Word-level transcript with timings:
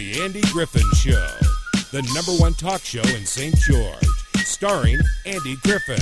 The 0.00 0.22
Andy 0.22 0.40
Griffin 0.50 0.90
Show, 0.94 1.28
the 1.92 2.00
number 2.14 2.32
one 2.42 2.54
talk 2.54 2.80
show 2.80 3.02
in 3.02 3.26
St. 3.26 3.54
George, 3.54 4.06
starring 4.36 4.98
Andy 5.26 5.56
Griffin. 5.56 6.00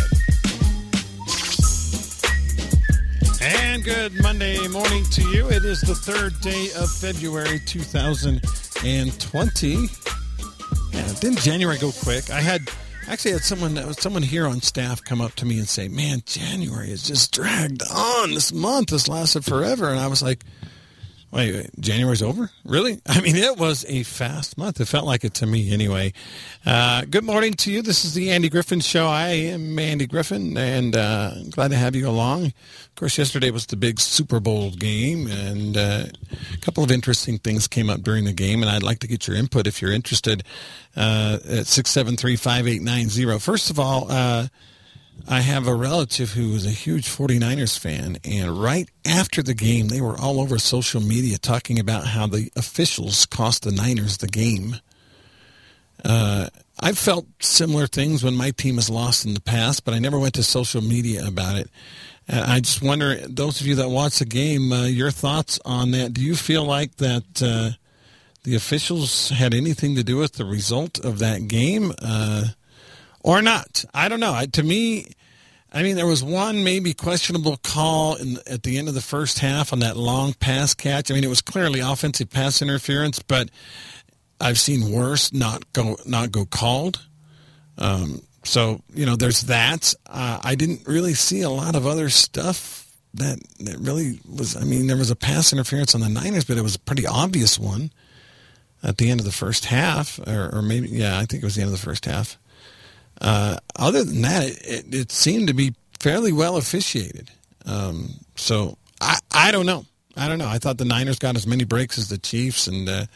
And 3.42 3.82
good 3.82 4.12
Monday 4.22 4.68
morning 4.68 5.02
to 5.06 5.22
you. 5.30 5.50
It 5.50 5.64
is 5.64 5.80
the 5.80 5.96
third 5.96 6.40
day 6.40 6.68
of 6.76 6.88
February 6.88 7.58
2020. 7.66 9.88
Yeah, 10.92 11.12
didn't 11.14 11.40
January 11.40 11.78
go 11.78 11.90
quick? 11.90 12.30
I 12.30 12.40
had 12.40 12.70
actually 13.08 13.32
had 13.32 13.42
someone 13.42 13.94
someone 13.94 14.22
here 14.22 14.46
on 14.46 14.60
staff 14.60 15.02
come 15.02 15.20
up 15.20 15.34
to 15.34 15.44
me 15.44 15.58
and 15.58 15.68
say, 15.68 15.88
"Man, 15.88 16.22
January 16.24 16.90
has 16.90 17.02
just 17.02 17.32
dragged 17.32 17.82
on. 17.90 18.34
This 18.34 18.52
month 18.52 18.90
has 18.90 19.08
lasted 19.08 19.44
forever." 19.44 19.90
And 19.90 19.98
I 19.98 20.06
was 20.06 20.22
like, 20.22 20.44
Wait, 21.30 21.68
January's 21.78 22.22
over? 22.22 22.50
Really? 22.64 23.00
I 23.06 23.20
mean, 23.20 23.36
it 23.36 23.58
was 23.58 23.84
a 23.86 24.02
fast 24.02 24.56
month. 24.56 24.80
It 24.80 24.86
felt 24.86 25.04
like 25.04 25.24
it 25.24 25.34
to 25.34 25.46
me 25.46 25.70
anyway. 25.72 26.14
Uh, 26.64 27.04
good 27.04 27.24
morning 27.24 27.52
to 27.54 27.70
you. 27.70 27.82
This 27.82 28.06
is 28.06 28.14
the 28.14 28.30
Andy 28.30 28.48
Griffin 28.48 28.80
Show. 28.80 29.06
I 29.06 29.28
am 29.28 29.78
Andy 29.78 30.06
Griffin, 30.06 30.56
and 30.56 30.96
uh, 30.96 31.32
glad 31.50 31.70
to 31.72 31.76
have 31.76 31.94
you 31.94 32.08
along. 32.08 32.46
Of 32.46 32.94
course, 32.96 33.18
yesterday 33.18 33.50
was 33.50 33.66
the 33.66 33.76
big 33.76 34.00
Super 34.00 34.40
Bowl 34.40 34.70
game, 34.70 35.26
and 35.26 35.76
uh, 35.76 36.04
a 36.54 36.56
couple 36.58 36.82
of 36.82 36.90
interesting 36.90 37.38
things 37.38 37.68
came 37.68 37.90
up 37.90 38.00
during 38.00 38.24
the 38.24 38.32
game, 38.32 38.62
and 38.62 38.70
I'd 38.70 38.82
like 38.82 39.00
to 39.00 39.06
get 39.06 39.28
your 39.28 39.36
input 39.36 39.66
if 39.66 39.82
you're 39.82 39.92
interested 39.92 40.44
uh, 40.96 41.38
at 41.46 41.66
673 41.66 42.36
5890. 42.36 43.38
First 43.38 43.68
of 43.68 43.78
all, 43.78 44.10
uh, 44.10 44.46
I 45.26 45.40
have 45.40 45.66
a 45.66 45.74
relative 45.74 46.32
who 46.32 46.54
is 46.54 46.64
a 46.66 46.70
huge 46.70 47.08
49ers 47.08 47.78
fan, 47.78 48.18
and 48.24 48.62
right 48.62 48.88
after 49.06 49.42
the 49.42 49.54
game, 49.54 49.88
they 49.88 50.00
were 50.00 50.16
all 50.16 50.40
over 50.40 50.58
social 50.58 51.00
media 51.00 51.38
talking 51.38 51.78
about 51.78 52.06
how 52.06 52.26
the 52.26 52.50
officials 52.56 53.26
cost 53.26 53.64
the 53.64 53.72
Niners 53.72 54.18
the 54.18 54.26
game. 54.26 54.76
Uh, 56.04 56.48
I've 56.80 56.98
felt 56.98 57.26
similar 57.40 57.86
things 57.86 58.22
when 58.22 58.36
my 58.36 58.52
team 58.52 58.76
has 58.76 58.88
lost 58.88 59.26
in 59.26 59.34
the 59.34 59.40
past, 59.40 59.84
but 59.84 59.94
I 59.94 59.98
never 59.98 60.18
went 60.18 60.34
to 60.34 60.42
social 60.42 60.80
media 60.80 61.26
about 61.26 61.56
it. 61.56 61.68
And 62.28 62.40
I 62.40 62.60
just 62.60 62.82
wonder, 62.82 63.16
those 63.26 63.60
of 63.60 63.66
you 63.66 63.74
that 63.76 63.88
watch 63.88 64.18
the 64.20 64.24
game, 64.24 64.72
uh, 64.72 64.84
your 64.84 65.10
thoughts 65.10 65.58
on 65.64 65.90
that. 65.92 66.12
Do 66.12 66.20
you 66.20 66.36
feel 66.36 66.64
like 66.64 66.96
that 66.96 67.42
uh, 67.42 67.70
the 68.44 68.54
officials 68.54 69.30
had 69.30 69.54
anything 69.54 69.96
to 69.96 70.04
do 70.04 70.18
with 70.18 70.34
the 70.34 70.44
result 70.44 71.04
of 71.04 71.18
that 71.18 71.48
game? 71.48 71.92
Uh, 72.00 72.48
or 73.22 73.42
not. 73.42 73.84
I 73.92 74.08
don't 74.08 74.20
know. 74.20 74.32
I, 74.32 74.46
to 74.46 74.62
me, 74.62 75.06
I 75.70 75.82
mean, 75.82 75.96
there 75.96 76.06
was 76.06 76.24
one 76.24 76.64
maybe 76.64 76.94
questionable 76.94 77.58
call 77.58 78.16
in, 78.16 78.38
at 78.46 78.62
the 78.62 78.78
end 78.78 78.88
of 78.88 78.94
the 78.94 79.02
first 79.02 79.38
half 79.40 79.72
on 79.72 79.80
that 79.80 79.96
long 79.96 80.32
pass 80.32 80.72
catch. 80.72 81.10
I 81.10 81.14
mean, 81.14 81.24
it 81.24 81.28
was 81.28 81.42
clearly 81.42 81.80
offensive 81.80 82.30
pass 82.30 82.62
interference, 82.62 83.18
but 83.18 83.50
I've 84.40 84.58
seen 84.58 84.92
worse 84.92 85.32
not 85.32 85.70
go 85.72 85.98
not 86.06 86.32
go 86.32 86.46
called. 86.46 87.04
Um, 87.76 88.22
so 88.44 88.80
you 88.94 89.04
know, 89.04 89.16
there's 89.16 89.42
that. 89.42 89.94
Uh, 90.06 90.40
I 90.42 90.54
didn't 90.54 90.86
really 90.86 91.14
see 91.14 91.42
a 91.42 91.50
lot 91.50 91.74
of 91.74 91.86
other 91.86 92.08
stuff 92.08 92.90
that 93.14 93.38
that 93.60 93.78
really 93.78 94.20
was. 94.26 94.56
I 94.56 94.64
mean, 94.64 94.86
there 94.86 94.96
was 94.96 95.10
a 95.10 95.16
pass 95.16 95.52
interference 95.52 95.94
on 95.94 96.00
the 96.00 96.08
Niners, 96.08 96.44
but 96.44 96.56
it 96.56 96.62
was 96.62 96.76
a 96.76 96.80
pretty 96.80 97.06
obvious 97.06 97.58
one 97.58 97.90
at 98.82 98.96
the 98.96 99.10
end 99.10 99.20
of 99.20 99.26
the 99.26 99.32
first 99.32 99.66
half, 99.66 100.18
or, 100.26 100.50
or 100.54 100.62
maybe 100.62 100.88
yeah, 100.88 101.18
I 101.18 101.26
think 101.26 101.42
it 101.42 101.46
was 101.46 101.56
the 101.56 101.62
end 101.62 101.72
of 101.72 101.78
the 101.78 101.84
first 101.84 102.06
half. 102.06 102.38
Uh, 103.20 103.58
other 103.76 104.04
than 104.04 104.22
that, 104.22 104.44
it, 104.44 104.58
it, 104.64 104.94
it, 104.94 105.12
seemed 105.12 105.48
to 105.48 105.54
be 105.54 105.74
fairly 105.98 106.32
well 106.32 106.56
officiated. 106.56 107.30
Um, 107.66 108.10
so 108.36 108.78
I, 109.00 109.18
I 109.32 109.50
don't 109.50 109.66
know. 109.66 109.86
I 110.16 110.28
don't 110.28 110.38
know. 110.38 110.48
I 110.48 110.58
thought 110.58 110.78
the 110.78 110.84
Niners 110.84 111.18
got 111.18 111.36
as 111.36 111.46
many 111.46 111.64
breaks 111.64 111.98
as 111.98 112.08
the 112.08 112.18
Chiefs, 112.18 112.66
and 112.66 112.88
uh, 112.88 113.06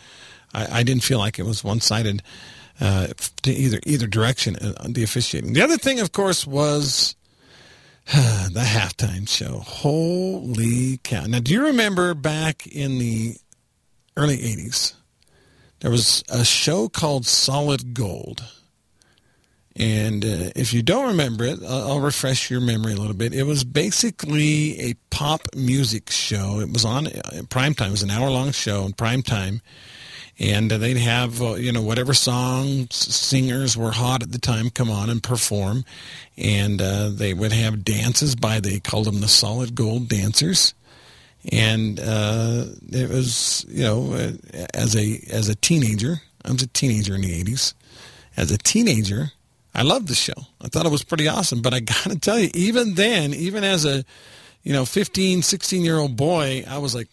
I, 0.54 0.80
I, 0.80 0.82
didn't 0.82 1.02
feel 1.02 1.18
like 1.18 1.38
it 1.38 1.44
was 1.44 1.64
one 1.64 1.80
sided 1.80 2.22
uh, 2.80 3.08
to 3.42 3.50
either 3.50 3.80
either 3.84 4.06
direction 4.06 4.56
uh, 4.56 4.86
the 4.88 5.02
officiating. 5.02 5.52
The 5.52 5.62
other 5.62 5.76
thing, 5.76 6.00
of 6.00 6.12
course, 6.12 6.46
was 6.46 7.16
the 8.06 8.64
halftime 8.64 9.28
show. 9.28 9.58
Holy 9.58 10.98
cow! 11.02 11.24
Now, 11.26 11.40
do 11.40 11.52
you 11.52 11.66
remember 11.66 12.14
back 12.14 12.66
in 12.66 12.98
the 12.98 13.36
early 14.16 14.38
'80s? 14.38 14.94
There 15.80 15.90
was 15.90 16.22
a 16.28 16.44
show 16.44 16.88
called 16.88 17.26
Solid 17.26 17.94
Gold 17.94 18.44
and 19.76 20.24
uh, 20.24 20.50
if 20.54 20.74
you 20.74 20.82
don't 20.82 21.08
remember 21.08 21.44
it, 21.44 21.58
I'll, 21.62 21.92
I'll, 21.92 22.00
refresh 22.00 22.50
your 22.50 22.60
memory 22.60 22.92
a 22.92 22.96
little 22.96 23.14
bit. 23.14 23.32
It 23.32 23.44
was 23.44 23.64
basically 23.64 24.78
a 24.80 24.94
pop 25.10 25.42
music 25.56 26.10
show. 26.10 26.60
It 26.60 26.70
was 26.70 26.84
on 26.84 27.06
uh, 27.06 27.42
prime 27.48 27.74
time. 27.74 27.88
It 27.88 27.92
was 27.92 28.02
an 28.02 28.10
hour 28.10 28.28
long 28.30 28.52
show 28.52 28.84
in 28.84 28.92
prime 28.92 29.22
time. 29.22 29.62
And 30.38 30.70
uh, 30.72 30.78
they'd 30.78 30.98
have, 30.98 31.40
uh, 31.40 31.54
you 31.54 31.72
know, 31.72 31.82
whatever 31.82 32.12
songs, 32.12 32.94
singers 32.94 33.76
were 33.76 33.92
hot 33.92 34.22
at 34.22 34.32
the 34.32 34.38
time 34.38 34.68
come 34.68 34.90
on 34.90 35.08
and 35.08 35.22
perform. 35.22 35.84
And 36.36 36.82
uh, 36.82 37.08
they 37.10 37.32
would 37.32 37.52
have 37.52 37.84
dances 37.84 38.34
by, 38.34 38.60
they 38.60 38.78
called 38.78 39.06
them 39.06 39.20
the 39.20 39.28
Solid 39.28 39.74
Gold 39.74 40.08
Dancers. 40.08 40.74
And 41.50 41.98
uh, 41.98 42.66
it 42.90 43.08
was, 43.08 43.64
you 43.68 43.84
know, 43.84 44.12
as 44.74 44.94
a 44.94 45.20
as 45.28 45.48
a 45.48 45.56
teenager, 45.56 46.22
I 46.44 46.52
was 46.52 46.62
a 46.62 46.68
teenager 46.68 47.16
in 47.16 47.22
the 47.22 47.42
80s. 47.42 47.74
As 48.36 48.52
a 48.52 48.58
teenager, 48.58 49.32
I 49.74 49.82
loved 49.82 50.08
the 50.08 50.14
show. 50.14 50.34
I 50.60 50.68
thought 50.68 50.86
it 50.86 50.92
was 50.92 51.04
pretty 51.04 51.28
awesome. 51.28 51.62
But 51.62 51.74
I 51.74 51.80
got 51.80 52.04
to 52.04 52.18
tell 52.18 52.38
you, 52.38 52.50
even 52.54 52.94
then, 52.94 53.34
even 53.34 53.64
as 53.64 53.84
a, 53.84 54.04
you 54.62 54.72
know, 54.72 54.84
15, 54.84 55.42
16 55.42 55.82
year 55.82 55.98
old 55.98 56.16
boy, 56.16 56.64
I 56.68 56.78
was 56.78 56.94
like, 56.94 57.08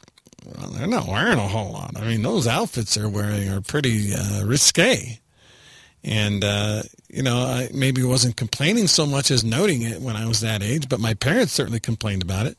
well, 0.46 0.70
they're 0.70 0.88
not 0.88 1.08
wearing 1.08 1.38
a 1.38 1.48
whole 1.48 1.72
lot. 1.72 1.98
I 1.98 2.08
mean, 2.08 2.22
those 2.22 2.48
outfits 2.48 2.96
they're 2.96 3.10
wearing 3.10 3.50
are 3.50 3.62
pretty 3.62 4.14
uh, 4.14 4.46
risque. 4.46 5.20
And, 6.04 6.44
uh, 6.44 6.84
you 7.10 7.24
know, 7.24 7.38
I 7.38 7.70
maybe 7.74 8.04
wasn't 8.04 8.38
complaining 8.38 8.88
so 8.88 9.06
much 9.06 9.32
as 9.32 9.44
noting 9.44 9.82
it 9.82 10.02
when 10.02 10.16
I 10.16 10.28
was 10.28 10.40
that 10.42 10.64
age, 10.64 10.88
but 10.88 11.00
my 11.00 11.14
parents 11.14 11.52
certainly 11.52 11.82
complained 11.82 12.22
about 12.22 12.46
it. 12.46 12.58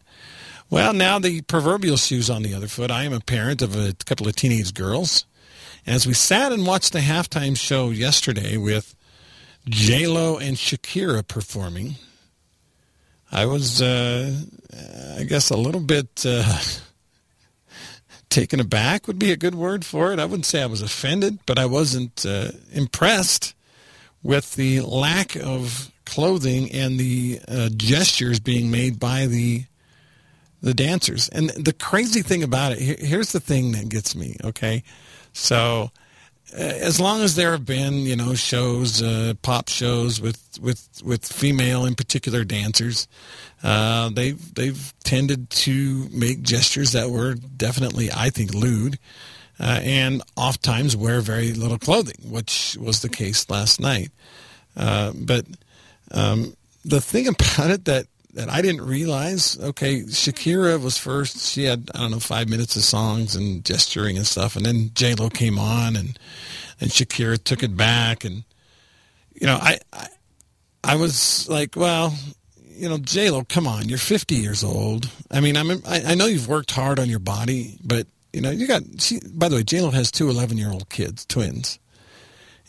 Well, 0.69 0.93
now 0.93 1.19
the 1.19 1.41
proverbial 1.43 1.97
shoe's 1.97 2.28
on 2.28 2.43
the 2.43 2.55
other 2.55 2.69
foot. 2.69 2.91
I 2.91 3.05
am 3.05 3.12
a 3.12 3.21
parent 3.21 3.62
of 3.62 3.75
a 3.75 3.94
couple 4.05 4.28
of 4.28 4.37
teenage 4.37 4.75
girls. 4.75 5.25
And 5.87 5.97
as 5.97 6.06
we 6.06 6.12
sat 6.12 6.53
and 6.53 6.67
watched 6.67 6.93
the 6.93 7.00
halftime 7.00 7.56
show 7.56 7.91
yesterday 7.91 8.56
with 8.56 8.94
J 9.70 10.06
Lo 10.06 10.36
and 10.36 10.56
Shakira 10.56 11.26
performing. 11.26 11.94
I 13.32 13.47
was, 13.47 13.81
uh, 13.81 14.34
I 15.19 15.22
guess, 15.22 15.50
a 15.50 15.56
little 15.56 15.81
bit 15.81 16.25
uh, 16.26 16.58
taken 18.28 18.58
aback 18.58 19.06
would 19.06 19.19
be 19.19 19.31
a 19.31 19.36
good 19.36 19.54
word 19.54 19.84
for 19.84 20.12
it. 20.12 20.19
I 20.19 20.25
wouldn't 20.25 20.47
say 20.47 20.62
I 20.62 20.66
was 20.66 20.82
offended, 20.82 21.38
but 21.47 21.58
I 21.58 21.66
wasn't 21.66 22.26
uh, 22.26 22.50
impressed 22.72 23.54
with 24.22 24.56
the 24.56 24.81
lack 24.81 25.36
of 25.36 25.91
clothing 26.04 26.70
and 26.72 26.98
the 26.98 27.41
uh, 27.47 27.69
gestures 27.76 28.41
being 28.41 28.70
made 28.70 28.98
by 28.98 29.26
the 29.26 29.64
the 30.62 30.75
dancers. 30.75 31.28
And 31.31 31.48
the 31.50 31.72
crazy 31.72 32.20
thing 32.20 32.42
about 32.42 32.72
it, 32.72 33.00
here's 33.00 33.32
the 33.32 33.41
thing 33.41 33.72
that 33.72 33.88
gets 33.88 34.14
me. 34.14 34.37
Okay, 34.44 34.82
so 35.32 35.91
as 36.53 37.00
long 37.00 37.22
as 37.22 37.37
there 37.37 37.53
have 37.53 37.65
been, 37.65 37.94
you 37.94 38.16
know, 38.16 38.34
shows, 38.34 39.03
uh, 39.03 39.34
pop 39.43 39.69
shows 39.69 40.21
with, 40.21 40.59
with, 40.61 40.88
with 41.05 41.25
female 41.25 41.84
in 41.84 41.94
particular 41.94 42.44
dancers, 42.44 43.06
uh, 43.62 44.09
they've, 44.11 44.55
they've 44.55 44.94
tended 45.05 45.50
to 45.50 46.09
make 46.11 46.43
gestures 46.43 46.93
that 46.93 47.11
were 47.11 47.34
definitely, 47.34 48.11
I 48.12 48.31
think, 48.31 48.55
lewd, 48.55 48.99
uh, 49.59 49.81
and 49.83 50.22
oftentimes 50.37 50.97
wear 50.97 51.21
very 51.21 51.53
little 51.53 51.78
clothing, 51.78 52.31
which 52.31 52.77
was 52.81 53.03
the 53.03 53.09
case 53.09 53.49
last 53.50 53.81
night. 53.81 54.11
Uh, 54.77 55.12
but 55.15 55.44
um, 56.12 56.55
the 56.84 57.00
thing 57.00 57.28
about 57.28 57.71
it 57.71 57.84
that 57.84 58.06
that 58.34 58.48
I 58.48 58.62
didn't 58.62 58.82
realize. 58.82 59.58
Okay, 59.58 60.02
Shakira 60.02 60.80
was 60.80 60.98
first. 60.98 61.38
She 61.52 61.64
had 61.64 61.91
I 61.94 61.98
don't 61.98 62.10
know 62.10 62.20
five 62.20 62.48
minutes 62.48 62.76
of 62.76 62.82
songs 62.82 63.34
and 63.34 63.64
gesturing 63.64 64.16
and 64.16 64.26
stuff, 64.26 64.56
and 64.56 64.64
then 64.64 64.90
J 64.94 65.14
Lo 65.14 65.28
came 65.28 65.58
on, 65.58 65.96
and 65.96 66.19
and 66.81 66.90
Shakira 66.90 67.43
took 67.43 67.62
it 67.62 67.76
back, 67.76 68.25
and 68.25 68.44
you 69.34 69.46
know 69.46 69.58
I 69.60 69.78
I, 69.93 70.06
I 70.84 70.96
was 70.96 71.49
like, 71.49 71.76
well, 71.76 72.14
you 72.81 72.88
know, 72.88 72.99
J 72.99 73.31
Lo, 73.31 73.44
come 73.44 73.66
on, 73.66 73.88
you're 73.88 73.99
50 73.99 74.34
years 74.37 74.64
old. 74.64 75.10
I 75.31 75.40
mean, 75.40 75.56
I'm 75.56 75.70
I, 75.70 76.02
I 76.06 76.14
know 76.14 76.26
you've 76.26 76.49
worked 76.49 76.70
hard 76.70 76.99
on 76.99 77.10
your 77.10 77.19
body, 77.19 77.78
but 77.84 78.06
you 78.32 78.40
know 78.40 78.50
you 78.50 78.66
got. 78.66 78.82
She 78.99 79.20
by 79.32 79.49
the 79.49 79.56
way, 79.56 79.62
J 79.62 79.82
Lo 79.82 79.90
has 79.90 80.10
two 80.10 80.31
11 80.31 80.56
year 80.56 80.70
old 80.70 80.88
kids, 80.88 81.26
twins. 81.26 81.78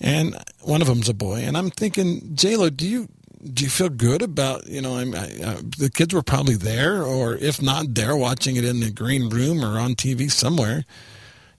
And 0.03 0.35
one 0.61 0.81
of 0.81 0.87
them's 0.87 1.09
a 1.09 1.13
boy, 1.13 1.41
and 1.41 1.55
I'm 1.55 1.69
thinking, 1.69 2.35
J 2.35 2.55
Lo, 2.57 2.71
do 2.71 2.87
you 2.87 3.07
do 3.43 3.63
you 3.63 3.69
feel 3.69 3.89
good 3.89 4.21
about 4.21 4.67
you 4.67 4.81
know 4.81 4.97
I, 4.97 5.01
I, 5.01 5.57
the 5.77 5.91
kids 5.93 6.13
were 6.13 6.21
probably 6.21 6.55
there 6.55 7.03
or 7.03 7.35
if 7.35 7.61
not 7.61 7.93
there 7.95 8.15
watching 8.15 8.55
it 8.55 8.65
in 8.65 8.79
the 8.79 8.91
green 8.91 9.29
room 9.29 9.63
or 9.63 9.79
on 9.79 9.95
tv 9.95 10.31
somewhere 10.31 10.85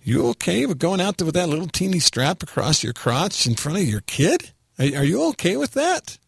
you 0.03 0.29
okay 0.29 0.67
with 0.67 0.79
going 0.79 1.01
out 1.01 1.19
there 1.19 1.27
with 1.27 1.35
that 1.35 1.49
little 1.49 1.67
teeny 1.67 1.99
strap 1.99 2.43
across 2.43 2.83
your 2.83 2.93
crotch 2.93 3.47
in 3.47 3.55
front 3.55 3.79
of 3.79 3.85
your 3.85 4.03
kid 4.03 4.51
are, 4.79 4.99
are 4.99 5.05
you 5.05 5.29
okay 5.31 5.57
with 5.57 5.73
that 5.73 6.19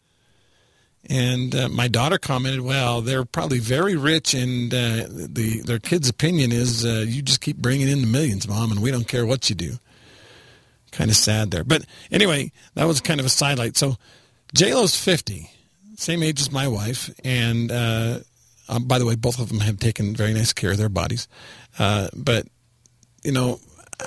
and 1.07 1.55
uh, 1.55 1.69
my 1.69 1.87
daughter 1.87 2.17
commented 2.17 2.61
well 2.61 3.01
they're 3.01 3.25
probably 3.25 3.59
very 3.59 3.95
rich 3.95 4.33
and 4.33 4.73
uh, 4.73 5.05
the 5.07 5.61
their 5.65 5.79
kid's 5.79 6.09
opinion 6.09 6.51
is 6.51 6.85
uh, 6.85 7.05
you 7.07 7.21
just 7.21 7.41
keep 7.41 7.57
bringing 7.57 7.87
in 7.87 8.01
the 8.01 8.07
millions 8.07 8.47
mom 8.47 8.71
and 8.71 8.81
we 8.81 8.91
don't 8.91 9.07
care 9.07 9.25
what 9.25 9.49
you 9.49 9.55
do 9.55 9.77
kind 10.95 11.11
of 11.11 11.17
sad 11.17 11.51
there. 11.51 11.63
But 11.63 11.85
anyway, 12.09 12.51
that 12.75 12.85
was 12.85 13.01
kind 13.01 13.19
of 13.19 13.25
a 13.25 13.29
sidelight. 13.29 13.77
So 13.77 13.97
J 14.55 14.73
Lo's 14.73 14.95
fifty, 14.95 15.51
same 15.97 16.23
age 16.23 16.39
as 16.39 16.49
my 16.49 16.67
wife, 16.67 17.13
and 17.25 17.69
uh, 17.71 18.19
um, 18.69 18.85
by 18.85 18.99
the 18.99 19.05
way, 19.05 19.15
both 19.15 19.37
of 19.37 19.49
them 19.49 19.59
have 19.59 19.79
taken 19.79 20.15
very 20.15 20.33
nice 20.33 20.53
care 20.53 20.71
of 20.71 20.77
their 20.77 20.89
bodies. 20.89 21.27
Uh, 21.77 22.07
but 22.15 22.47
you 23.23 23.33
know, 23.33 23.59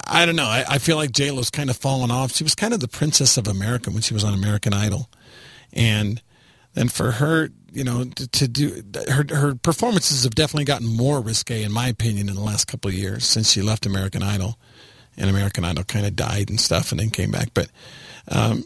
I 0.06 0.24
don't 0.24 0.36
know. 0.36 0.46
I, 0.46 0.64
I 0.68 0.78
feel 0.78 0.96
like 0.96 1.12
J 1.12 1.30
Lo's 1.30 1.50
kind 1.50 1.68
of 1.68 1.76
fallen 1.76 2.10
off. 2.10 2.32
She 2.32 2.44
was 2.44 2.54
kind 2.54 2.72
of 2.72 2.80
the 2.80 2.88
princess 2.88 3.36
of 3.36 3.46
America 3.46 3.90
when 3.90 4.00
she 4.00 4.14
was 4.14 4.24
on 4.24 4.32
American 4.32 4.72
Idol, 4.72 5.10
and 5.74 6.22
then 6.72 6.88
for 6.88 7.12
her, 7.12 7.50
you 7.70 7.84
know, 7.84 8.04
to, 8.04 8.28
to 8.28 8.48
do 8.48 8.82
her 9.10 9.26
her 9.28 9.54
performances 9.54 10.24
have 10.24 10.34
definitely 10.34 10.64
gotten 10.64 10.86
more 10.86 11.20
risque, 11.20 11.62
in 11.62 11.72
my 11.72 11.88
opinion, 11.88 12.30
in 12.30 12.34
the 12.34 12.40
last 12.40 12.66
couple 12.66 12.88
of 12.88 12.94
years 12.94 13.26
since 13.26 13.52
she 13.52 13.60
left 13.60 13.84
American 13.84 14.22
Idol, 14.22 14.58
and 15.18 15.28
American 15.28 15.64
Idol 15.64 15.84
kind 15.84 16.06
of 16.06 16.16
died 16.16 16.48
and 16.48 16.58
stuff, 16.58 16.90
and 16.90 16.98
then 16.98 17.10
came 17.10 17.30
back. 17.30 17.48
But 17.52 17.68
um, 18.28 18.64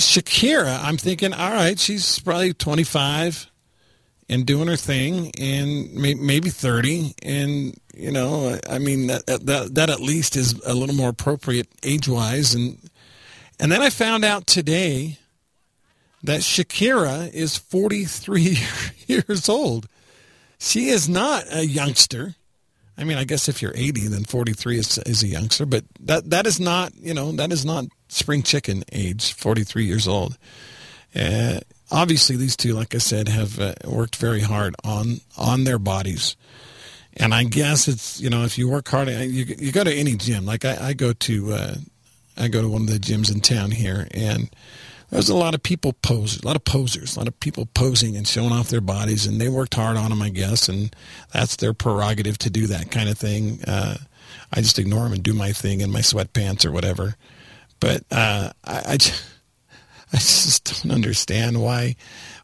Shakira, 0.00 0.82
I'm 0.82 0.96
thinking, 0.96 1.32
all 1.32 1.52
right, 1.52 1.78
she's 1.78 2.18
probably 2.18 2.52
25 2.52 3.50
and 4.28 4.46
doing 4.46 4.68
her 4.68 4.76
thing, 4.76 5.32
and 5.38 5.92
may, 5.94 6.14
maybe 6.14 6.50
30, 6.50 7.14
and 7.22 7.76
you 7.94 8.12
know, 8.12 8.58
I 8.68 8.78
mean 8.78 9.08
that, 9.08 9.26
that 9.26 9.74
that 9.74 9.90
at 9.90 10.00
least 10.00 10.36
is 10.36 10.52
a 10.64 10.72
little 10.74 10.94
more 10.94 11.08
appropriate 11.08 11.68
age 11.82 12.08
wise, 12.08 12.54
and 12.54 12.78
and 13.58 13.72
then 13.72 13.82
I 13.82 13.90
found 13.90 14.24
out 14.24 14.46
today 14.46 15.18
that 16.22 16.40
Shakira 16.40 17.32
is 17.32 17.56
43 17.56 18.58
years 19.06 19.48
old. 19.48 19.88
She 20.58 20.88
is 20.88 21.08
not 21.08 21.44
a 21.50 21.66
youngster. 21.66 22.34
I 22.96 23.04
mean, 23.04 23.16
I 23.16 23.24
guess 23.24 23.48
if 23.48 23.62
you're 23.62 23.72
80, 23.74 24.08
then 24.08 24.24
43 24.24 24.78
is, 24.78 24.98
is 24.98 25.22
a 25.22 25.26
youngster, 25.26 25.64
but 25.64 25.84
that, 26.00 26.28
that 26.30 26.46
is 26.46 26.60
not, 26.60 26.94
you 26.96 27.14
know, 27.14 27.32
that 27.32 27.50
is 27.50 27.64
not 27.64 27.86
spring 28.10 28.42
chicken 28.42 28.84
age, 28.92 29.32
43 29.34 29.84
years 29.84 30.08
old. 30.08 30.36
Uh, 31.14 31.60
obviously, 31.90 32.36
these 32.36 32.56
two, 32.56 32.74
like 32.74 32.94
I 32.94 32.98
said, 32.98 33.28
have 33.28 33.58
uh, 33.58 33.74
worked 33.84 34.16
very 34.16 34.40
hard 34.40 34.74
on, 34.84 35.20
on 35.36 35.64
their 35.64 35.78
bodies. 35.78 36.36
And 37.16 37.34
I 37.34 37.44
guess 37.44 37.88
it's, 37.88 38.20
you 38.20 38.30
know, 38.30 38.44
if 38.44 38.56
you 38.56 38.68
work 38.68 38.88
hard, 38.88 39.08
you, 39.08 39.44
you 39.58 39.72
go 39.72 39.84
to 39.84 39.92
any 39.92 40.16
gym, 40.16 40.46
like 40.46 40.64
I, 40.64 40.88
I 40.88 40.92
go 40.92 41.12
to, 41.12 41.52
uh, 41.52 41.74
I 42.36 42.48
go 42.48 42.62
to 42.62 42.68
one 42.68 42.82
of 42.82 42.88
the 42.88 42.98
gyms 42.98 43.32
in 43.32 43.40
town 43.40 43.72
here 43.72 44.06
and, 44.12 44.50
there's 45.10 45.28
a 45.28 45.36
lot 45.36 45.54
of 45.54 45.62
people 45.62 45.92
pose, 45.92 46.40
a 46.40 46.46
lot 46.46 46.56
of 46.56 46.64
posers, 46.64 47.16
a 47.16 47.18
lot 47.18 47.28
of 47.28 47.38
people 47.40 47.66
posing 47.66 48.16
and 48.16 48.26
showing 48.26 48.52
off 48.52 48.68
their 48.68 48.80
bodies, 48.80 49.26
and 49.26 49.40
they 49.40 49.48
worked 49.48 49.74
hard 49.74 49.96
on 49.96 50.10
them, 50.10 50.22
I 50.22 50.28
guess, 50.28 50.68
and 50.68 50.94
that's 51.32 51.56
their 51.56 51.74
prerogative 51.74 52.38
to 52.38 52.50
do 52.50 52.68
that 52.68 52.92
kind 52.92 53.08
of 53.08 53.18
thing. 53.18 53.60
Uh, 53.66 53.96
I 54.52 54.60
just 54.60 54.78
ignore 54.78 55.04
them 55.04 55.14
and 55.14 55.22
do 55.22 55.34
my 55.34 55.52
thing 55.52 55.80
in 55.80 55.90
my 55.90 56.00
sweatpants 56.00 56.64
or 56.64 56.70
whatever. 56.70 57.16
But 57.80 58.04
uh, 58.10 58.52
I, 58.64 58.82
I, 58.86 58.96
just, 58.96 59.24
I 60.12 60.16
just 60.16 60.82
don't 60.82 60.94
understand 60.94 61.62
why 61.62 61.96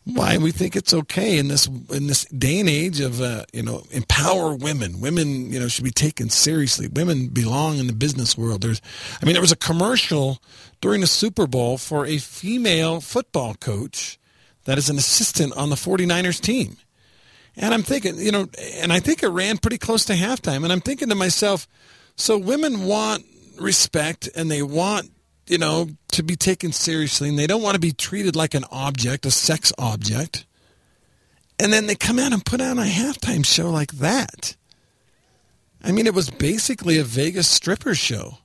why 0.04 0.38
we 0.38 0.52
think 0.52 0.76
it's 0.76 0.94
okay 0.94 1.36
in 1.36 1.48
this 1.48 1.66
in 1.66 2.06
this 2.06 2.26
day 2.26 2.60
and 2.60 2.68
age 2.68 3.00
of 3.00 3.20
uh, 3.20 3.44
you 3.52 3.62
know 3.62 3.82
empower 3.90 4.54
women. 4.54 5.00
Women 5.00 5.52
you 5.52 5.58
know 5.58 5.68
should 5.68 5.84
be 5.84 5.90
taken 5.90 6.30
seriously. 6.30 6.86
Women 6.86 7.28
belong 7.28 7.78
in 7.78 7.88
the 7.88 7.92
business 7.92 8.38
world. 8.38 8.62
There's, 8.62 8.80
I 9.20 9.24
mean, 9.24 9.34
there 9.34 9.42
was 9.42 9.52
a 9.52 9.56
commercial 9.56 10.38
during 10.80 11.00
the 11.00 11.06
Super 11.08 11.46
Bowl 11.46 11.76
for 11.76 12.06
a 12.06 12.18
female 12.18 13.00
football 13.00 13.54
coach 13.54 14.18
that 14.64 14.78
is 14.78 14.88
an 14.88 14.96
assistant 14.96 15.56
on 15.56 15.70
the 15.70 15.76
49ers 15.76 16.40
team. 16.40 16.76
And 17.56 17.72
I'm 17.72 17.82
thinking, 17.82 18.18
you 18.18 18.30
know, 18.30 18.46
and 18.74 18.92
I 18.92 19.00
think 19.00 19.22
it 19.22 19.28
ran 19.28 19.58
pretty 19.58 19.78
close 19.78 20.04
to 20.06 20.12
halftime. 20.12 20.62
And 20.62 20.72
I'm 20.72 20.80
thinking 20.80 21.08
to 21.08 21.14
myself, 21.14 21.66
so 22.16 22.36
women 22.36 22.84
want 22.84 23.24
respect 23.58 24.28
and 24.36 24.50
they 24.50 24.62
want 24.62 25.10
you 25.46 25.58
know, 25.58 25.88
to 26.08 26.22
be 26.22 26.36
taken 26.36 26.72
seriously 26.72 27.28
and 27.28 27.38
they 27.38 27.46
don't 27.46 27.62
want 27.62 27.74
to 27.74 27.80
be 27.80 27.92
treated 27.92 28.34
like 28.34 28.54
an 28.54 28.64
object, 28.70 29.26
a 29.26 29.30
sex 29.30 29.72
object. 29.78 30.44
And 31.58 31.72
then 31.72 31.86
they 31.86 31.94
come 31.94 32.18
out 32.18 32.32
and 32.32 32.44
put 32.44 32.60
on 32.60 32.78
a 32.78 32.84
halftime 32.84 33.44
show 33.44 33.70
like 33.70 33.92
that. 33.92 34.56
I 35.82 35.92
mean, 35.92 36.06
it 36.06 36.14
was 36.14 36.30
basically 36.30 36.98
a 36.98 37.04
Vegas 37.04 37.48
stripper 37.48 37.94
show 37.94 38.38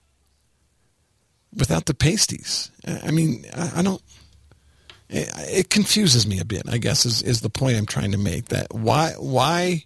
without 1.53 1.85
the 1.85 1.93
pasties. 1.93 2.71
I 2.85 3.11
mean, 3.11 3.45
I 3.53 3.81
don't. 3.81 4.01
It 5.09 5.69
confuses 5.69 6.25
me 6.25 6.39
a 6.39 6.45
bit. 6.45 6.63
I 6.69 6.77
guess 6.77 7.05
is 7.05 7.21
is 7.21 7.41
the 7.41 7.49
point 7.49 7.77
I'm 7.77 7.85
trying 7.85 8.11
to 8.11 8.17
make. 8.17 8.45
That 8.45 8.73
why 8.73 9.13
why 9.17 9.85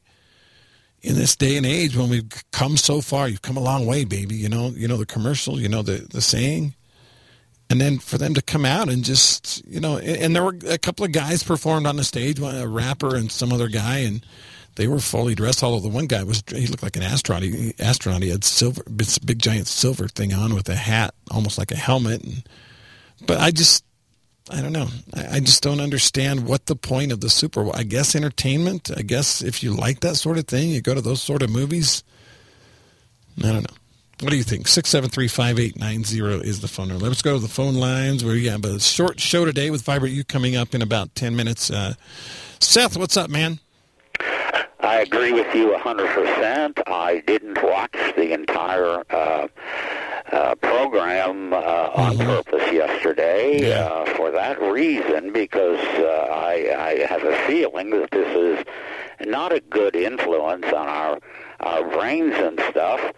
in 1.02 1.16
this 1.16 1.36
day 1.36 1.58
and 1.58 1.66
age 1.66 1.96
when 1.96 2.10
we've 2.10 2.30
come 2.52 2.78
so 2.78 3.02
far, 3.02 3.28
you've 3.28 3.42
come 3.42 3.58
a 3.58 3.62
long 3.62 3.88
way, 3.88 4.06
baby. 4.06 4.36
You 4.36 4.50
know, 4.50 4.68
you 4.70 4.88
know 4.88 4.98
the 4.98 5.06
commercial, 5.06 5.60
you 5.60 5.70
know 5.70 5.82
the 5.82 6.06
the 6.12 6.22
saying 6.22 6.76
and 7.70 7.82
then 7.82 7.98
for 7.98 8.18
them 8.18 8.34
to 8.34 8.42
come 8.42 8.66
out 8.66 8.90
and 8.90 9.04
just 9.04 9.66
you 9.66 9.80
know 9.80 9.98
and 9.98 10.36
there 10.36 10.44
were 10.44 10.58
a 10.68 10.78
couple 10.78 11.06
of 11.06 11.12
guys 11.12 11.44
performed 11.44 11.88
on 11.88 11.96
the 11.96 12.04
stage 12.04 12.40
a 12.40 12.68
rapper 12.68 13.16
and 13.16 13.32
some 13.32 13.52
other 13.52 13.68
guy 13.68 14.00
and 14.00 14.26
they 14.76 14.88
were 14.88 15.00
fully 15.00 15.36
dressed 15.36 15.64
although 15.64 15.80
the 15.80 15.94
one 15.94 16.06
guy 16.06 16.24
was 16.24 16.44
he 16.50 16.68
looked 16.68 16.84
like 16.84 16.96
an 16.96 17.04
astronaut. 17.04 17.44
He, 17.44 17.74
astronaut. 17.80 18.24
He 18.24 18.30
had 18.30 18.44
silver 18.44 18.84
big 18.84 19.40
giant 19.40 19.68
silver 19.68 20.08
thing 20.08 20.34
on 20.34 20.54
with 20.54 20.70
a 20.70 20.76
hat 20.76 21.14
almost 21.32 21.58
like 21.58 21.72
a 21.72 21.78
helmet 21.78 22.24
and 22.24 22.44
but 23.26 23.40
i 23.40 23.52
just 23.52 23.84
i 24.52 24.62
don't 24.62 24.74
know. 24.74 24.88
I, 25.14 25.38
I 25.38 25.40
just 25.40 25.64
don't 25.64 25.80
understand 25.80 26.48
what 26.48 26.68
the 26.68 26.76
point 26.76 27.12
of 27.12 27.22
the 27.22 27.30
super 27.30 27.76
i 27.76 27.84
guess 27.84 28.16
entertainment 28.16 28.92
i 28.96 29.02
guess 29.02 29.42
if 29.42 29.64
you 29.64 29.74
like 29.74 30.02
that 30.02 30.16
sort 30.16 30.38
of 30.38 30.48
thing 30.48 30.70
you 30.70 30.82
go 30.82 30.94
to 30.94 31.02
those 31.02 31.22
sort 31.22 31.42
of 31.42 31.50
movies 31.50 32.04
i 33.40 33.52
don't 33.52 33.64
know 33.70 33.78
what 34.26 34.32
do 34.32 34.38
you 34.38 34.44
think? 34.44 34.66
673-5890 34.66 36.44
is 36.44 36.60
the 36.60 36.68
phone 36.68 36.88
number. 36.88 37.06
Let's 37.06 37.22
go 37.22 37.36
to 37.36 37.40
the 37.40 37.48
phone 37.48 37.76
lines. 37.76 38.26
We 38.26 38.48
have 38.48 38.66
a 38.66 38.80
short 38.80 39.20
show 39.20 39.46
today 39.46 39.70
with 39.70 39.84
Vibrant 39.84 40.16
Youth 40.16 40.28
coming 40.28 40.56
up 40.56 40.74
in 40.74 40.82
about 40.82 41.14
10 41.14 41.36
minutes. 41.36 41.70
Uh, 41.70 41.94
Seth, 42.60 42.98
what's 42.98 43.16
up, 43.16 43.30
man? 43.30 43.60
I 44.80 45.02
agree 45.02 45.32
with 45.32 45.54
you 45.54 45.78
100%. 45.78 46.82
I 46.88 47.22
didn't 47.28 47.62
watch 47.62 47.94
the 48.16 48.34
entire 48.34 49.04
uh, 49.12 49.48
uh, 50.32 50.56
program 50.56 51.54
uh, 51.54 51.58
on 51.94 52.18
mm-hmm. 52.18 52.24
purpose 52.24 52.72
yesterday 52.74 53.70
yeah. 53.70 53.86
uh, 53.86 54.06
for 54.16 54.32
that 54.32 54.60
reason 54.60 55.34
because 55.34 55.80
uh, 56.00 56.30
I, 56.32 56.74
I 56.76 57.06
have 57.06 57.24
a 57.24 57.36
feeling 57.46 57.92
that 57.92 58.10
this 58.10 58.36
is 58.36 58.66
not 59.28 59.52
a 59.54 59.60
good 59.60 59.96
influence 59.96 60.66
on 60.66 60.88
our, 60.88 61.20
our 61.60 61.88
brains 61.92 62.34
and 62.34 62.60
stuff 62.72 63.14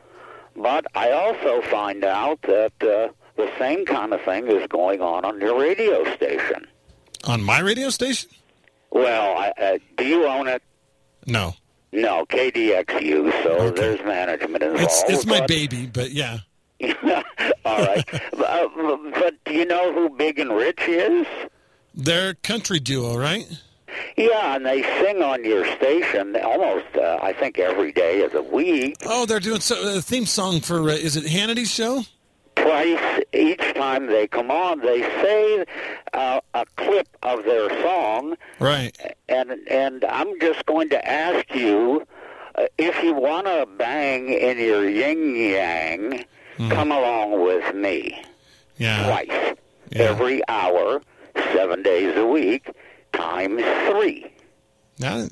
but 0.57 0.85
I 0.95 1.11
also 1.11 1.61
find 1.61 2.03
out 2.03 2.41
that 2.41 2.73
uh, 2.81 3.09
the 3.35 3.49
same 3.59 3.85
kind 3.85 4.13
of 4.13 4.21
thing 4.21 4.47
is 4.47 4.67
going 4.67 5.01
on 5.01 5.23
on 5.23 5.39
your 5.39 5.59
radio 5.59 6.03
station. 6.15 6.67
On 7.25 7.41
my 7.41 7.59
radio 7.59 7.89
station? 7.89 8.29
Well, 8.89 9.37
I, 9.37 9.51
uh, 9.61 9.77
do 9.97 10.05
you 10.05 10.25
own 10.25 10.47
it? 10.47 10.63
No. 11.25 11.53
No, 11.91 12.25
KDXU, 12.25 13.43
so 13.43 13.49
okay. 13.51 13.81
there's 13.81 14.05
management 14.05 14.63
involved. 14.63 14.83
It's, 14.83 15.03
it's 15.07 15.25
my 15.25 15.39
but... 15.39 15.47
baby, 15.47 15.85
but 15.85 16.11
yeah. 16.11 16.39
All 17.65 17.85
right. 17.85 18.03
uh, 18.13 18.67
but 19.13 19.33
do 19.45 19.53
you 19.53 19.65
know 19.65 19.93
who 19.93 20.09
Big 20.09 20.39
and 20.39 20.51
Rich 20.51 20.81
is? 20.87 21.25
They're 21.93 22.33
country 22.35 22.79
duo, 22.79 23.17
right? 23.17 23.47
Yeah, 24.17 24.55
and 24.55 24.65
they 24.65 24.81
sing 24.99 25.21
on 25.21 25.45
your 25.45 25.63
station 25.75 26.35
almost, 26.37 26.97
uh, 26.97 27.19
I 27.21 27.33
think, 27.33 27.59
every 27.59 27.91
day 27.91 28.23
of 28.23 28.31
the 28.31 28.41
week. 28.41 28.95
Oh, 29.05 29.27
they're 29.27 29.39
doing 29.39 29.59
so, 29.59 29.97
a 29.97 30.01
theme 30.01 30.25
song 30.25 30.59
for, 30.59 30.89
uh, 30.89 30.93
is 30.93 31.15
it 31.15 31.27
Hannity's 31.27 31.71
show? 31.71 32.03
Twice 32.55 33.21
each 33.31 33.61
time 33.75 34.07
they 34.07 34.27
come 34.27 34.49
on, 34.49 34.79
they 34.79 35.01
say 35.01 35.65
uh, 36.13 36.41
a 36.55 36.65
clip 36.77 37.07
of 37.21 37.45
their 37.45 37.69
song. 37.83 38.35
Right. 38.59 38.97
And, 39.29 39.51
and 39.69 40.03
I'm 40.05 40.39
just 40.39 40.65
going 40.65 40.89
to 40.89 41.07
ask 41.07 41.53
you 41.53 42.03
uh, 42.55 42.65
if 42.79 43.03
you 43.03 43.13
want 43.13 43.45
to 43.45 43.67
bang 43.77 44.33
in 44.33 44.57
your 44.57 44.89
yin 44.89 45.35
yang, 45.35 46.25
mm. 46.57 46.71
come 46.71 46.91
along 46.91 47.43
with 47.43 47.75
me. 47.75 48.19
Yeah. 48.77 49.05
Twice. 49.05 49.57
Yeah. 49.91 50.01
Every 50.01 50.41
hour, 50.47 51.03
seven 51.53 51.83
days 51.83 52.17
a 52.17 52.25
week 52.25 52.71
times 53.13 53.61
three. 53.89 54.31
Yeah, 54.97 55.27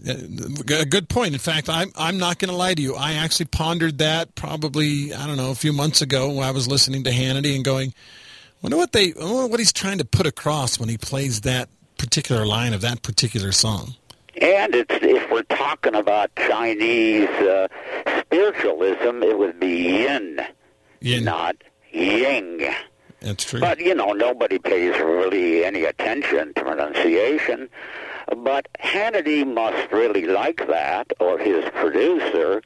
a 0.79 0.85
good 0.85 1.09
point. 1.09 1.33
In 1.33 1.39
fact, 1.39 1.69
I'm 1.69 1.91
I'm 1.95 2.19
not 2.19 2.37
going 2.37 2.51
to 2.51 2.55
lie 2.55 2.75
to 2.75 2.81
you. 2.81 2.95
I 2.95 3.13
actually 3.13 3.47
pondered 3.47 3.97
that 3.97 4.35
probably 4.35 5.11
I 5.11 5.25
don't 5.25 5.37
know 5.37 5.49
a 5.49 5.55
few 5.55 5.73
months 5.73 6.03
ago 6.03 6.31
when 6.31 6.45
I 6.45 6.51
was 6.51 6.67
listening 6.67 7.03
to 7.05 7.09
Hannity 7.09 7.55
and 7.55 7.65
going, 7.65 7.93
wonder 8.61 8.77
what 8.77 8.91
they 8.91 9.13
wonder 9.17 9.47
what 9.47 9.59
he's 9.59 9.73
trying 9.73 9.97
to 9.97 10.05
put 10.05 10.27
across 10.27 10.79
when 10.79 10.87
he 10.87 10.97
plays 10.97 11.41
that 11.41 11.69
particular 11.97 12.45
line 12.45 12.73
of 12.73 12.81
that 12.81 13.01
particular 13.01 13.51
song. 13.51 13.95
And 14.39 14.75
it's 14.75 14.93
if 15.01 15.31
we're 15.31 15.43
talking 15.43 15.95
about 15.95 16.29
Chinese 16.35 17.29
uh, 17.29 17.67
spiritualism, 18.19 19.23
it 19.23 19.37
would 19.37 19.59
be 19.59 20.01
yin, 20.03 20.41
yin. 20.99 21.23
not 21.23 21.55
ying. 21.91 22.69
That's 23.21 23.43
true. 23.43 23.59
But, 23.59 23.79
you 23.79 23.95
know, 23.95 24.11
nobody 24.11 24.59
pays 24.59 24.99
really 24.99 25.65
any 25.65 25.83
attention 25.85 26.53
to 26.55 26.61
pronunciation. 26.61 27.69
But 28.37 28.67
Hannity 28.83 29.45
must 29.45 29.91
really 29.91 30.25
like 30.25 30.67
that, 30.67 31.11
or 31.19 31.37
his 31.39 31.63
producer, 31.71 32.61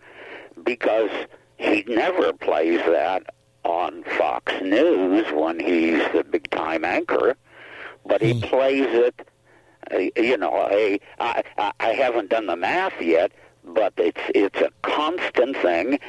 because 0.64 1.12
he 1.58 1.84
never 1.88 2.34
plays 2.34 2.80
that 2.86 3.24
on 3.64 4.04
Fox 4.18 4.54
News 4.62 5.26
when 5.34 5.60
he's 5.60 6.02
the 6.14 6.24
big 6.24 6.50
time 6.50 6.86
anchor, 6.86 7.36
but 8.06 8.22
he 8.22 8.40
plays 8.42 8.88
it. 8.88 9.28
Uh, 9.92 9.98
you 10.22 10.38
know, 10.38 10.54
I, 10.54 11.00
I 11.20 11.44
I 11.80 11.90
haven't 11.90 12.30
done 12.30 12.48
the 12.48 12.56
math 12.56 13.02
yet, 13.02 13.32
but 13.64 13.94
it's 13.98 14.22
it's 14.34 14.60
a 14.62 14.72
constant 14.82 15.58
thing, 15.58 16.00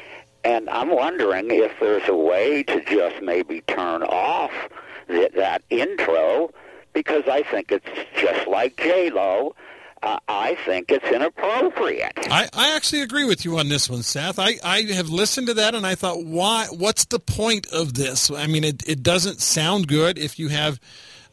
and 0.45 0.69
I'm 0.71 0.91
wondering 0.91 1.51
if 1.51 1.73
there's 1.81 2.09
a 2.09 2.15
way 2.15 2.63
to 2.65 2.85
just 2.85 3.23
maybe 3.23 3.61
turn 3.63 4.03
off 4.03 4.53
that, 5.09 5.35
that 5.35 5.63
intro 5.71 6.53
because 6.93 7.25
I 7.29 7.43
think 7.43 7.73
it's 7.73 7.87
just 8.17 8.49
like 8.49 8.77
J 8.77 9.11
Lo. 9.11 9.55
Uh, 10.03 10.19
I 10.29 10.57
think 10.65 10.91
it's 10.91 11.07
inappropriate. 11.09 12.15
I, 12.31 12.49
I 12.55 12.75
actually 12.75 13.03
agree 13.03 13.27
with 13.27 13.45
you 13.45 13.59
on 13.59 13.69
this 13.69 13.91
one, 13.91 14.03
Seth. 14.03 14.39
I, 14.39 14.57
I 14.65 14.83
have 14.95 15.11
listened 15.11 15.49
to 15.49 15.55
that 15.55 15.75
and 15.75 15.87
I 15.87 15.95
thought, 15.95 16.25
why? 16.25 16.69
What's 16.71 17.05
the 17.05 17.19
point 17.19 17.67
of 17.71 17.93
this? 17.93 18.31
I 18.31 18.47
mean, 18.47 18.65
it, 18.65 18.89
it 18.89 19.03
doesn't 19.03 19.43
sound 19.43 19.89
good 19.89 20.19
if 20.19 20.39
you 20.39 20.49
have 20.49 20.81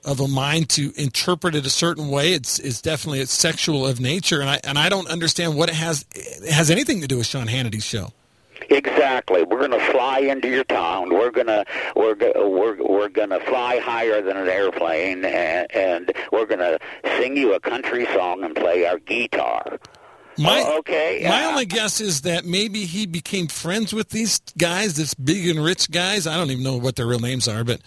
of 0.03 0.19
a 0.19 0.27
mind 0.27 0.69
to 0.69 0.91
interpret 0.95 1.55
it 1.55 1.65
a 1.65 1.69
certain 1.69 2.09
way. 2.09 2.33
It's 2.33 2.59
it's 2.59 2.81
definitely 2.81 3.19
it's 3.21 3.33
sexual 3.33 3.87
of 3.87 3.99
nature, 3.99 4.41
and 4.41 4.49
I 4.49 4.59
and 4.63 4.77
I 4.77 4.89
don't 4.89 5.07
understand 5.07 5.55
what 5.55 5.69
it 5.69 5.75
has 5.75 6.05
it 6.13 6.51
has 6.51 6.69
anything 6.69 7.01
to 7.01 7.07
do 7.07 7.17
with 7.17 7.27
Sean 7.27 7.47
Hannity's 7.47 7.85
show. 7.85 8.13
Exactly. 8.69 9.43
We're 9.43 9.59
going 9.59 9.71
to 9.71 9.91
fly 9.91 10.19
into 10.19 10.47
your 10.47 10.63
town. 10.63 11.09
We're 11.09 11.31
going 11.31 11.47
to 11.47 11.65
we're 11.95 12.15
we're 12.15 12.75
we're 12.83 13.09
going 13.09 13.29
to 13.29 13.39
fly 13.41 13.79
higher 13.79 14.21
than 14.21 14.37
an 14.37 14.49
airplane, 14.49 15.25
and, 15.25 15.67
and 15.75 16.11
we're 16.31 16.45
going 16.45 16.59
to 16.59 16.79
sing 17.17 17.37
you 17.37 17.53
a 17.53 17.59
country 17.59 18.05
song 18.13 18.43
and 18.43 18.55
play 18.55 18.85
our 18.85 18.99
guitar. 18.99 19.79
My, 20.39 20.63
oh, 20.65 20.79
okay. 20.79 21.25
My 21.27 21.45
only 21.45 21.65
guess 21.65 21.99
is 21.99 22.21
that 22.21 22.45
maybe 22.45 22.85
he 22.85 23.07
became 23.07 23.47
friends 23.47 23.91
with 23.91 24.09
these 24.09 24.39
guys, 24.57 24.95
this 24.95 25.15
big 25.15 25.47
and 25.49 25.63
rich 25.63 25.89
guys. 25.89 26.27
I 26.27 26.37
don't 26.37 26.51
even 26.51 26.63
know 26.63 26.77
what 26.77 26.95
their 26.95 27.07
real 27.07 27.19
names 27.19 27.47
are, 27.47 27.63
but 27.63 27.81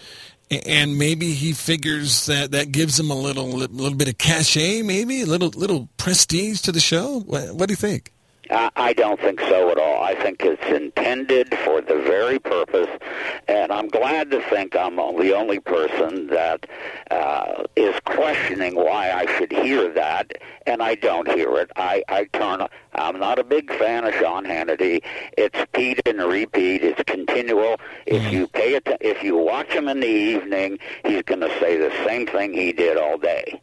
and 0.50 0.98
maybe 0.98 1.32
he 1.32 1.52
figures 1.52 2.26
that 2.26 2.50
that 2.50 2.72
gives 2.72 2.98
him 2.98 3.10
a 3.10 3.14
little 3.14 3.46
little 3.48 3.96
bit 3.96 4.08
of 4.08 4.18
cachet, 4.18 4.82
maybe 4.82 5.22
a 5.22 5.26
little 5.26 5.50
little 5.50 5.88
prestige 5.96 6.60
to 6.62 6.72
the 6.72 6.80
show. 6.80 7.20
What, 7.20 7.54
what 7.54 7.68
do 7.68 7.72
you 7.72 7.76
think? 7.76 8.12
I 8.52 8.94
don't 8.94 9.20
think 9.20 9.40
so 9.40 9.70
at 9.70 9.78
all. 9.78 9.99
I 10.10 10.14
think 10.16 10.42
it's 10.42 10.66
intended 10.66 11.56
for 11.58 11.80
the 11.80 11.94
very 11.94 12.40
purpose, 12.40 12.88
and 13.46 13.70
I'm 13.70 13.86
glad 13.86 14.32
to 14.32 14.40
think 14.50 14.74
I'm 14.74 14.96
the 14.96 15.36
only 15.36 15.60
person 15.60 16.26
that 16.26 16.66
uh, 17.12 17.62
is 17.76 17.94
questioning 18.04 18.74
why 18.74 19.12
I 19.12 19.38
should 19.38 19.52
hear 19.52 19.88
that, 19.92 20.32
and 20.66 20.82
I 20.82 20.96
don't 20.96 21.30
hear 21.30 21.56
it. 21.58 21.70
I, 21.76 22.02
I 22.08 22.24
turn. 22.24 22.66
I'm 22.92 23.20
not 23.20 23.38
a 23.38 23.44
big 23.44 23.72
fan 23.72 24.04
of 24.04 24.12
Sean 24.14 24.44
Hannity. 24.44 25.00
It's 25.38 25.56
repeat 25.60 26.00
and 26.04 26.18
repeat. 26.18 26.82
It's 26.82 27.04
continual. 27.04 27.76
If 28.04 28.20
mm-hmm. 28.20 28.34
you 28.34 28.48
pay 28.48 28.74
it, 28.74 28.88
if 29.00 29.22
you 29.22 29.36
watch 29.36 29.68
him 29.68 29.86
in 29.86 30.00
the 30.00 30.08
evening, 30.08 30.80
he's 31.04 31.22
going 31.22 31.42
to 31.42 31.60
say 31.60 31.76
the 31.76 31.92
same 32.04 32.26
thing 32.26 32.52
he 32.52 32.72
did 32.72 32.96
all 32.96 33.16
day. 33.16 33.60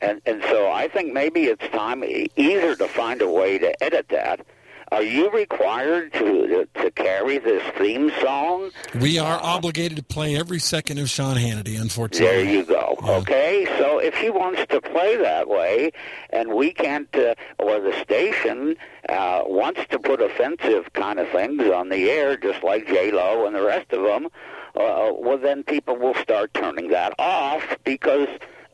And 0.00 0.20
and 0.24 0.40
so 0.44 0.70
I 0.70 0.86
think 0.86 1.12
maybe 1.12 1.46
it's 1.46 1.66
time 1.70 2.04
either 2.04 2.76
to 2.76 2.86
find 2.86 3.20
a 3.22 3.28
way 3.28 3.58
to 3.58 3.82
edit 3.82 4.06
that. 4.10 4.46
Are 4.90 5.02
you 5.02 5.30
required 5.30 6.12
to 6.14 6.66
to 6.76 6.90
carry 6.92 7.38
this 7.38 7.62
theme 7.76 8.10
song? 8.20 8.70
We 9.00 9.18
are 9.18 9.38
obligated 9.42 9.96
to 9.98 10.02
play 10.02 10.36
every 10.36 10.58
second 10.58 10.98
of 10.98 11.10
Sean 11.10 11.36
Hannity. 11.36 11.80
Unfortunately, 11.80 12.26
there 12.26 12.44
you 12.44 12.64
go. 12.64 12.96
Yeah. 13.02 13.10
Okay, 13.18 13.66
so 13.78 13.98
if 13.98 14.14
he 14.16 14.30
wants 14.30 14.64
to 14.70 14.80
play 14.80 15.16
that 15.16 15.48
way, 15.48 15.92
and 16.30 16.52
we 16.54 16.72
can't, 16.72 17.14
uh, 17.14 17.34
or 17.58 17.80
the 17.80 17.92
station 18.02 18.76
uh, 19.08 19.42
wants 19.46 19.80
to 19.90 19.98
put 19.98 20.22
offensive 20.22 20.92
kind 20.94 21.18
of 21.18 21.28
things 21.28 21.62
on 21.62 21.90
the 21.90 22.10
air, 22.10 22.36
just 22.36 22.62
like 22.62 22.86
J 22.86 23.10
Lo 23.10 23.46
and 23.46 23.54
the 23.54 23.62
rest 23.62 23.92
of 23.92 24.02
them, 24.02 24.26
uh, 24.74 25.12
well 25.12 25.38
then 25.38 25.64
people 25.64 25.96
will 25.96 26.14
start 26.14 26.54
turning 26.54 26.88
that 26.88 27.12
off 27.18 27.76
because 27.84 28.28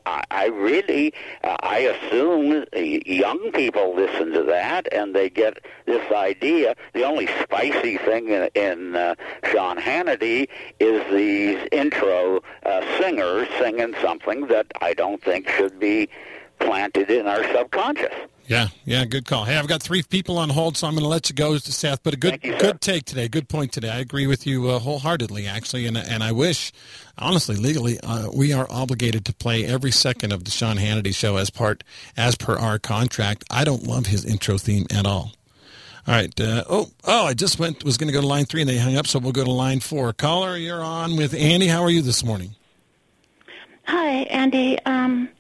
I, 0.07 0.47
really, 0.49 1.15
uh, 1.43 1.57
I 1.61 1.79
assume 1.79 2.65
young 2.75 3.53
people 3.53 3.95
listen 3.95 4.33
to 4.33 4.43
that 4.45 4.93
and 4.93 5.15
they 5.15 5.31
get 5.31 5.65
this 5.87 6.13
idea. 6.13 6.77
The 6.93 7.05
only 7.05 7.27
spicy 7.43 7.97
thing 7.97 8.29
in, 8.29 8.51
in 8.55 8.97
uh, 8.97 9.15
Sean 9.51 9.79
Hannity 9.79 10.49
is 10.79 11.11
these 11.11 11.69
intro 11.73 12.43
uh, 12.67 12.99
singers 12.99 13.49
singing 13.59 13.95
something 14.03 14.47
that 14.49 14.67
I 14.81 14.93
don't 14.95 15.23
think 15.23 15.49
should 15.49 15.81
be 15.81 16.09
planted 16.59 17.11
in 17.11 17.27
our 17.27 17.43
subconscious. 17.53 18.15
Yeah, 18.47 18.69
yeah, 18.85 19.07
good 19.07 19.25
call. 19.25 19.45
Hey, 19.45 19.57
I've 19.57 19.69
got 19.69 19.83
three 19.83 20.03
people 20.03 20.37
on 20.37 20.51
hold, 20.51 20.77
so 20.77 20.87
I'm 20.87 20.93
going 20.93 21.03
to 21.03 21.09
let 21.09 21.31
you 21.31 21.35
go, 21.35 21.57
to 21.57 21.73
Seth. 21.73 22.03
But 22.03 22.13
a 22.13 22.17
good, 22.19 22.41
you, 22.43 22.59
good 22.59 22.81
take 22.83 23.07
today. 23.07 23.27
Good 23.27 23.49
point 23.49 23.73
today. 23.73 23.89
I 23.89 24.01
agree 24.01 24.27
with 24.27 24.47
you 24.47 24.69
uh, 24.69 24.79
wholeheartedly, 24.81 25.47
actually, 25.47 25.87
and 25.87 25.97
and 25.97 26.23
I 26.23 26.33
wish, 26.33 26.71
honestly, 27.17 27.57
legally, 27.57 27.99
uh, 28.01 28.29
we 28.35 28.53
are 28.53 28.67
obligated 28.69 29.25
to 29.27 29.35
play 29.35 29.65
every 29.65 29.91
second 29.91 30.33
of 30.33 30.45
the 30.45 30.51
Sean 30.51 30.77
Hannity 30.77 31.15
show 31.15 31.37
as 31.39 31.49
part 31.49 31.85
as 32.19 32.35
per 32.35 32.59
our 32.59 32.79
contract. 32.79 33.45
I 33.51 33.65
don't 33.65 33.85
love 33.85 34.07
his 34.07 34.27
intro 34.27 34.59
theme 34.59 34.87
at 34.91 35.07
all. 35.07 35.33
All 36.07 36.15
right. 36.15 36.39
Uh, 36.39 36.65
oh, 36.69 36.91
oh, 37.05 37.27
I 37.27 37.33
just 37.33 37.59
went 37.59 37.83
was 37.83 37.97
going 37.97 38.09
to 38.09 38.13
go 38.13 38.21
to 38.21 38.27
line 38.27 38.45
three 38.45 38.61
and 38.61 38.69
they 38.69 38.77
hung 38.77 38.97
up, 38.97 39.07
so 39.07 39.19
we'll 39.19 39.33
go 39.33 39.45
to 39.45 39.51
line 39.51 39.81
four. 39.81 40.13
Caller, 40.13 40.57
you're 40.59 40.83
on 40.83 41.17
with 41.17 41.33
Andy. 41.33 41.67
How 41.67 41.83
are 41.83 41.91
you 41.91 42.03
this 42.03 42.23
morning? 42.23 42.55
Hi, 43.87 44.25
Andy. 44.25 44.79
Um, 44.85 45.31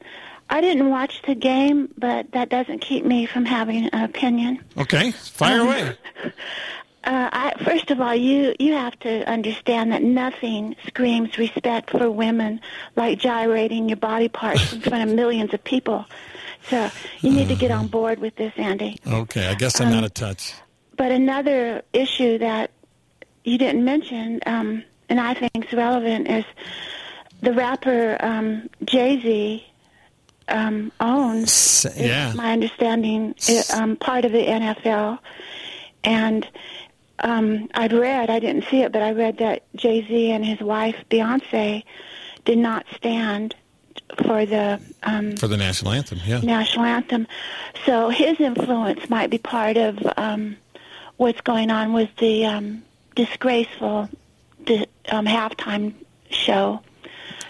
I 0.50 0.60
didn't 0.60 0.90
watch 0.90 1.22
the 1.26 1.34
game, 1.34 1.92
but 1.96 2.32
that 2.32 2.48
doesn't 2.48 2.80
keep 2.80 3.04
me 3.04 3.26
from 3.26 3.44
having 3.44 3.86
an 3.88 4.04
opinion. 4.04 4.62
Okay, 4.76 5.10
fire 5.12 5.60
um, 5.60 5.68
away. 5.68 5.96
Uh, 7.06 7.28
I, 7.30 7.62
first 7.62 7.90
of 7.90 8.00
all, 8.00 8.14
you 8.14 8.54
you 8.58 8.72
have 8.72 8.98
to 9.00 9.30
understand 9.30 9.92
that 9.92 10.02
nothing 10.02 10.74
screams 10.86 11.36
respect 11.36 11.90
for 11.90 12.10
women 12.10 12.62
like 12.96 13.18
gyrating 13.18 13.90
your 13.90 13.98
body 13.98 14.30
parts 14.30 14.72
in 14.72 14.80
front 14.80 15.10
of 15.10 15.14
millions 15.14 15.52
of 15.52 15.62
people. 15.64 16.06
So 16.70 16.90
you 17.20 17.30
need 17.30 17.48
to 17.48 17.56
get 17.56 17.70
on 17.70 17.88
board 17.88 18.20
with 18.20 18.36
this, 18.36 18.54
Andy. 18.56 18.98
Okay, 19.06 19.48
I 19.48 19.54
guess 19.54 19.82
I'm 19.82 19.88
um, 19.88 19.92
not 19.92 20.04
a 20.04 20.08
touch. 20.08 20.54
But 20.96 21.12
another 21.12 21.82
issue 21.92 22.38
that 22.38 22.70
you 23.44 23.58
didn't 23.58 23.84
mention, 23.84 24.40
um, 24.46 24.82
and 25.10 25.20
I 25.20 25.34
think 25.34 25.66
is 25.66 25.72
relevant, 25.74 26.26
is 26.28 26.46
the 27.42 27.52
rapper 27.52 28.16
um, 28.20 28.70
Jay 28.82 29.20
Z 29.20 29.66
um, 30.48 30.92
owns, 31.00 31.86
yeah. 31.96 32.32
my 32.34 32.52
understanding, 32.52 33.34
it, 33.48 33.70
um, 33.70 33.96
part 33.96 34.24
of 34.24 34.32
the 34.32 34.44
NFL. 34.46 35.18
And 36.02 36.46
um, 37.20 37.68
I'd 37.74 37.92
read, 37.92 38.30
I 38.30 38.38
didn't 38.38 38.64
see 38.64 38.82
it, 38.82 38.92
but 38.92 39.02
I 39.02 39.12
read 39.12 39.38
that 39.38 39.62
Jay 39.74 40.06
Z 40.06 40.30
and 40.30 40.44
his 40.44 40.60
wife 40.60 40.96
Beyonce 41.10 41.84
did 42.44 42.58
not 42.58 42.86
stand 42.94 43.54
for 44.22 44.44
the 44.44 44.80
um, 45.02 45.36
for 45.36 45.48
the 45.48 45.56
national 45.56 45.92
anthem. 45.92 46.20
Yeah, 46.24 46.40
national 46.40 46.84
anthem. 46.84 47.26
So 47.86 48.10
his 48.10 48.38
influence 48.40 49.08
might 49.08 49.30
be 49.30 49.38
part 49.38 49.76
of 49.76 49.98
um, 50.16 50.56
what's 51.16 51.40
going 51.40 51.70
on 51.70 51.92
with 51.92 52.14
the 52.16 52.44
um, 52.46 52.82
disgraceful 53.14 54.08
di- 54.64 54.86
um, 55.10 55.26
halftime 55.26 55.94
show 56.30 56.80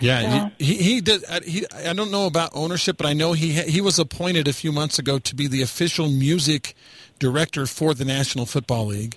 yeah, 0.01 0.51
he, 0.59 0.65
he, 0.65 0.83
he 0.83 1.01
did. 1.01 1.25
Uh, 1.29 1.41
he, 1.45 1.67
I 1.75 1.93
don't 1.93 2.11
know 2.11 2.27
about 2.27 2.51
ownership, 2.55 2.97
but 2.97 3.07
I 3.07 3.13
know 3.13 3.33
he 3.33 3.53
he 3.53 3.81
was 3.81 3.99
appointed 3.99 4.49
a 4.49 4.53
few 4.53 4.73
months 4.73 4.99
ago 4.99 5.19
to 5.19 5.35
be 5.35 5.47
the 5.47 5.63
official 5.63 6.09
music 6.09 6.75
director 7.19 7.67
for 7.67 7.95
the 7.95 8.05
National 8.05 8.47
Football 8.47 8.87
League. 8.87 9.17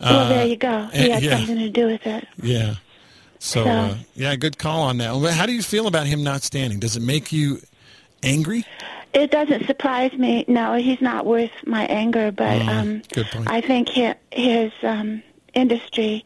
Well, 0.00 0.18
uh, 0.18 0.28
there 0.28 0.46
you 0.46 0.56
go. 0.56 0.88
He 0.92 1.10
had 1.10 1.22
yeah. 1.22 1.36
something 1.36 1.58
to 1.58 1.70
do 1.70 1.86
with 1.86 2.06
it. 2.06 2.26
Yeah. 2.42 2.76
So, 3.38 3.64
so 3.64 3.70
uh, 3.70 3.96
yeah, 4.14 4.36
good 4.36 4.58
call 4.58 4.82
on 4.82 4.98
that. 4.98 5.14
How 5.32 5.46
do 5.46 5.52
you 5.52 5.62
feel 5.62 5.86
about 5.86 6.06
him 6.06 6.22
not 6.22 6.42
standing? 6.42 6.78
Does 6.78 6.96
it 6.96 7.02
make 7.02 7.32
you 7.32 7.60
angry? 8.22 8.64
It 9.12 9.30
doesn't 9.30 9.66
surprise 9.66 10.12
me. 10.12 10.44
No, 10.46 10.74
he's 10.74 11.00
not 11.00 11.26
worth 11.26 11.50
my 11.66 11.84
anger, 11.86 12.30
but 12.30 12.60
mm, 12.60 12.68
um, 12.68 13.44
I 13.46 13.60
think 13.60 13.88
his, 13.88 14.14
his 14.30 14.72
um, 14.82 15.22
industry 15.52 16.24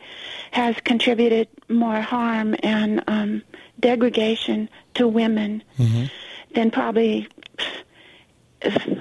has 0.51 0.77
contributed 0.85 1.49
more 1.69 2.01
harm 2.01 2.55
and 2.63 3.03
um, 3.07 3.43
degradation 3.85 4.67
to 4.95 5.07
women 5.07 5.63
mm-hmm. 5.79 6.05
than 6.55 6.71
probably, 6.71 7.29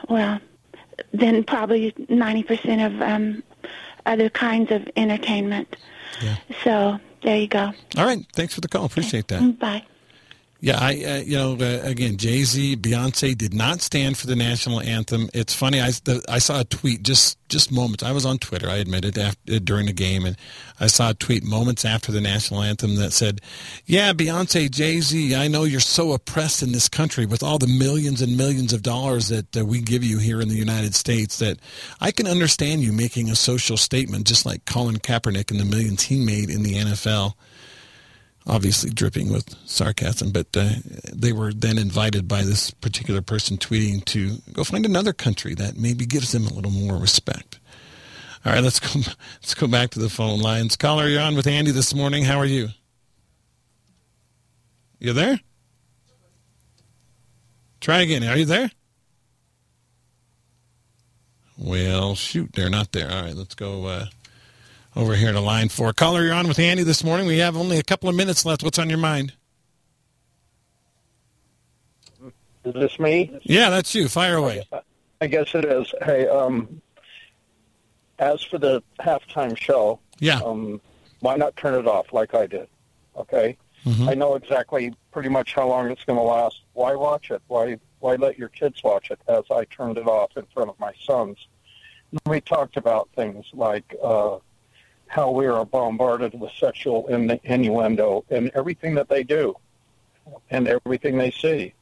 well, 0.10 0.42
than 1.14 1.46
probably 1.46 1.94
90% 1.94 2.86
of 2.86 3.02
um, 3.02 3.44
other 4.06 4.30
kinds 4.30 4.72
of 4.72 4.86
entertainment. 4.98 5.78
Yeah. 6.22 6.36
So 6.66 7.00
there 7.22 7.38
you 7.38 7.48
go. 7.48 7.72
All 7.98 8.06
right. 8.06 8.26
Thanks 8.34 8.54
for 8.54 8.60
the 8.60 8.68
call. 8.68 8.84
Appreciate 8.84 9.32
okay. 9.32 9.44
that. 9.44 9.60
Bye. 9.60 9.84
Yeah, 10.64 10.80
I 10.80 10.92
uh, 11.04 11.18
you 11.18 11.38
know 11.38 11.58
uh, 11.60 11.82
again 11.84 12.16
Jay 12.16 12.46
Z, 12.46 12.78
Beyonce 12.78 13.38
did 13.38 13.54
not 13.54 13.82
stand 13.82 14.18
for 14.18 14.28
the 14.28 14.36
national 14.38 14.80
anthem. 14.80 15.30
It's 15.34 15.54
funny. 15.54 15.82
I 15.82 15.92
the, 16.06 16.24
I 16.30 16.40
saw 16.40 16.62
a 16.62 16.64
tweet 16.64 17.04
just 17.04 17.38
just 17.50 17.70
moments. 17.70 18.02
I 18.02 18.14
was 18.14 18.26
on 18.26 18.38
Twitter. 18.38 18.70
I 18.70 18.78
admit 18.78 19.04
it 19.04 19.18
after, 19.18 19.60
during 19.60 19.88
the 19.88 19.92
game, 19.92 20.24
and 20.24 20.38
I 20.80 20.88
saw 20.88 21.10
a 21.10 21.16
tweet 21.16 21.44
moments 21.44 21.84
after 21.84 22.14
the 22.14 22.22
national 22.22 22.64
anthem 22.64 22.96
that 22.96 23.12
said, 23.12 23.42
"Yeah, 23.86 24.14
Beyonce, 24.14 24.72
Jay 24.72 25.02
Z, 25.02 25.36
I 25.36 25.50
know 25.50 25.66
you're 25.66 25.82
so 25.82 26.14
oppressed 26.14 26.64
in 26.64 26.72
this 26.72 26.88
country 26.88 27.26
with 27.26 27.44
all 27.44 27.60
the 27.60 27.68
millions 27.68 28.22
and 28.22 28.38
millions 28.38 28.72
of 28.72 28.84
dollars 28.84 29.28
that 29.28 29.58
uh, 29.58 29.66
we 29.66 29.82
give 29.82 30.02
you 30.02 30.18
here 30.18 30.40
in 30.40 30.48
the 30.48 30.56
United 30.56 30.96
States. 30.96 31.40
That 31.40 31.60
I 32.00 32.12
can 32.12 32.26
understand 32.26 32.84
you 32.84 32.94
making 32.94 33.30
a 33.30 33.36
social 33.36 33.76
statement, 33.76 34.28
just 34.28 34.46
like 34.46 34.64
Colin 34.64 35.00
Kaepernick 35.00 35.52
and 35.52 35.60
the 35.60 35.66
millions 35.66 36.04
he 36.04 36.24
made 36.24 36.50
in 36.50 36.64
the 36.64 36.76
NFL." 36.76 37.34
Obviously 38.46 38.90
dripping 38.90 39.32
with 39.32 39.56
sarcasm, 39.66 40.32
but 40.32 40.48
uh, 40.56 40.70
they 41.14 41.32
were 41.32 41.54
then 41.54 41.78
invited 41.78 42.28
by 42.28 42.44
this 42.44 42.72
particular 42.72 43.22
person 43.22 43.58
tweeting 43.58 44.04
to 44.06 44.38
go 44.52 44.64
find 44.64 44.86
another 44.86 45.14
country 45.14 45.54
that 45.56 45.78
maybe 45.78 46.06
gives 46.06 46.32
them 46.32 46.46
a 46.46 46.54
little 46.54 46.72
more 46.72 46.98
respect. 46.98 47.60
All 48.46 48.52
right, 48.52 48.64
let's 48.64 48.80
go. 48.80 49.00
Let's 49.42 49.54
go 49.54 49.68
back 49.68 49.92
to 49.92 50.00
the 50.00 50.10
phone 50.10 50.40
lines. 50.40 50.76
Caller, 50.76 51.08
you're 51.08 51.22
on 51.22 51.36
with 51.36 51.48
Andy 51.48 51.72
this 51.72 51.94
morning. 51.96 52.26
How 52.26 52.40
are 52.40 52.46
you? 52.46 52.70
You 55.00 55.14
there? 55.14 55.40
Try 57.80 58.02
again. 58.02 58.24
Are 58.26 58.36
you 58.36 58.46
there? 58.46 58.70
Well, 61.58 62.16
shoot, 62.16 62.52
they're 62.54 62.70
not 62.70 62.92
there. 62.92 63.10
All 63.12 63.22
right, 63.22 63.36
let's 63.36 63.56
go. 63.56 63.86
Uh, 63.86 64.06
over 64.96 65.16
here 65.16 65.32
to 65.32 65.40
line 65.40 65.70
four. 65.70 65.94
Caller, 65.94 66.24
you're 66.24 66.34
on 66.34 66.48
with 66.48 66.60
Andy 66.60 66.84
this 66.84 67.04
morning. 67.04 67.28
We 67.28 67.40
have 67.40 67.58
only 67.58 67.78
a 67.78 67.84
couple 67.84 68.10
of 68.10 68.16
minutes 68.16 68.46
left. 68.46 68.64
What's 68.64 68.80
on 68.80 68.90
your 68.90 69.00
mind? 69.00 69.34
Is 72.66 72.74
this 72.74 73.00
me? 73.00 73.40
Yeah, 73.44 73.70
that's 73.70 73.94
you. 73.94 74.08
Fire 74.08 74.38
away. 74.38 74.68
I 75.20 75.28
guess 75.28 75.54
it 75.54 75.66
is. 75.66 75.94
Hey, 76.02 76.28
um, 76.28 76.82
as 78.20 78.42
for 78.44 78.58
the 78.58 78.82
halftime 79.00 79.58
show, 79.58 80.00
yeah, 80.20 80.40
um, 80.40 80.80
why 81.20 81.36
not 81.36 81.58
turn 81.58 81.74
it 81.74 81.88
off 81.88 82.14
like 82.14 82.34
I 82.34 82.48
did? 82.48 82.68
Okay, 83.18 83.58
mm-hmm. 83.86 84.08
I 84.08 84.14
know 84.14 84.36
exactly 84.36 84.94
pretty 85.12 85.30
much 85.30 85.54
how 85.54 85.68
long 85.68 85.92
it's 85.92 86.06
going 86.06 86.18
to 86.18 86.24
last. 86.24 86.62
Why 86.74 86.96
watch 86.96 87.32
it? 87.32 87.42
Why 87.48 87.78
why 88.00 88.16
let 88.16 88.38
your 88.38 88.50
kids 88.50 88.82
watch 88.82 89.12
it? 89.12 89.20
As 89.28 89.44
I 89.52 89.66
turned 89.66 89.98
it 89.98 90.08
off 90.08 90.38
in 90.38 90.46
front 90.54 90.70
of 90.70 90.80
my 90.80 90.94
sons. 91.04 91.38
We 92.28 92.40
talked 92.42 92.78
about 92.78 93.10
things 93.16 93.48
like. 93.54 93.96
Uh, 94.02 94.38
how 95.08 95.32
we 95.32 95.46
are 95.46 95.66
bombarded 95.66 96.40
with 96.40 96.52
sexual 96.60 97.08
innuendo 97.08 98.26
in 98.30 98.50
everything 98.56 98.96
that 98.96 99.10
they 99.10 99.24
do 99.24 99.56
and 100.50 100.68
everything 100.68 101.18
they 101.18 101.32
see. 101.32 101.74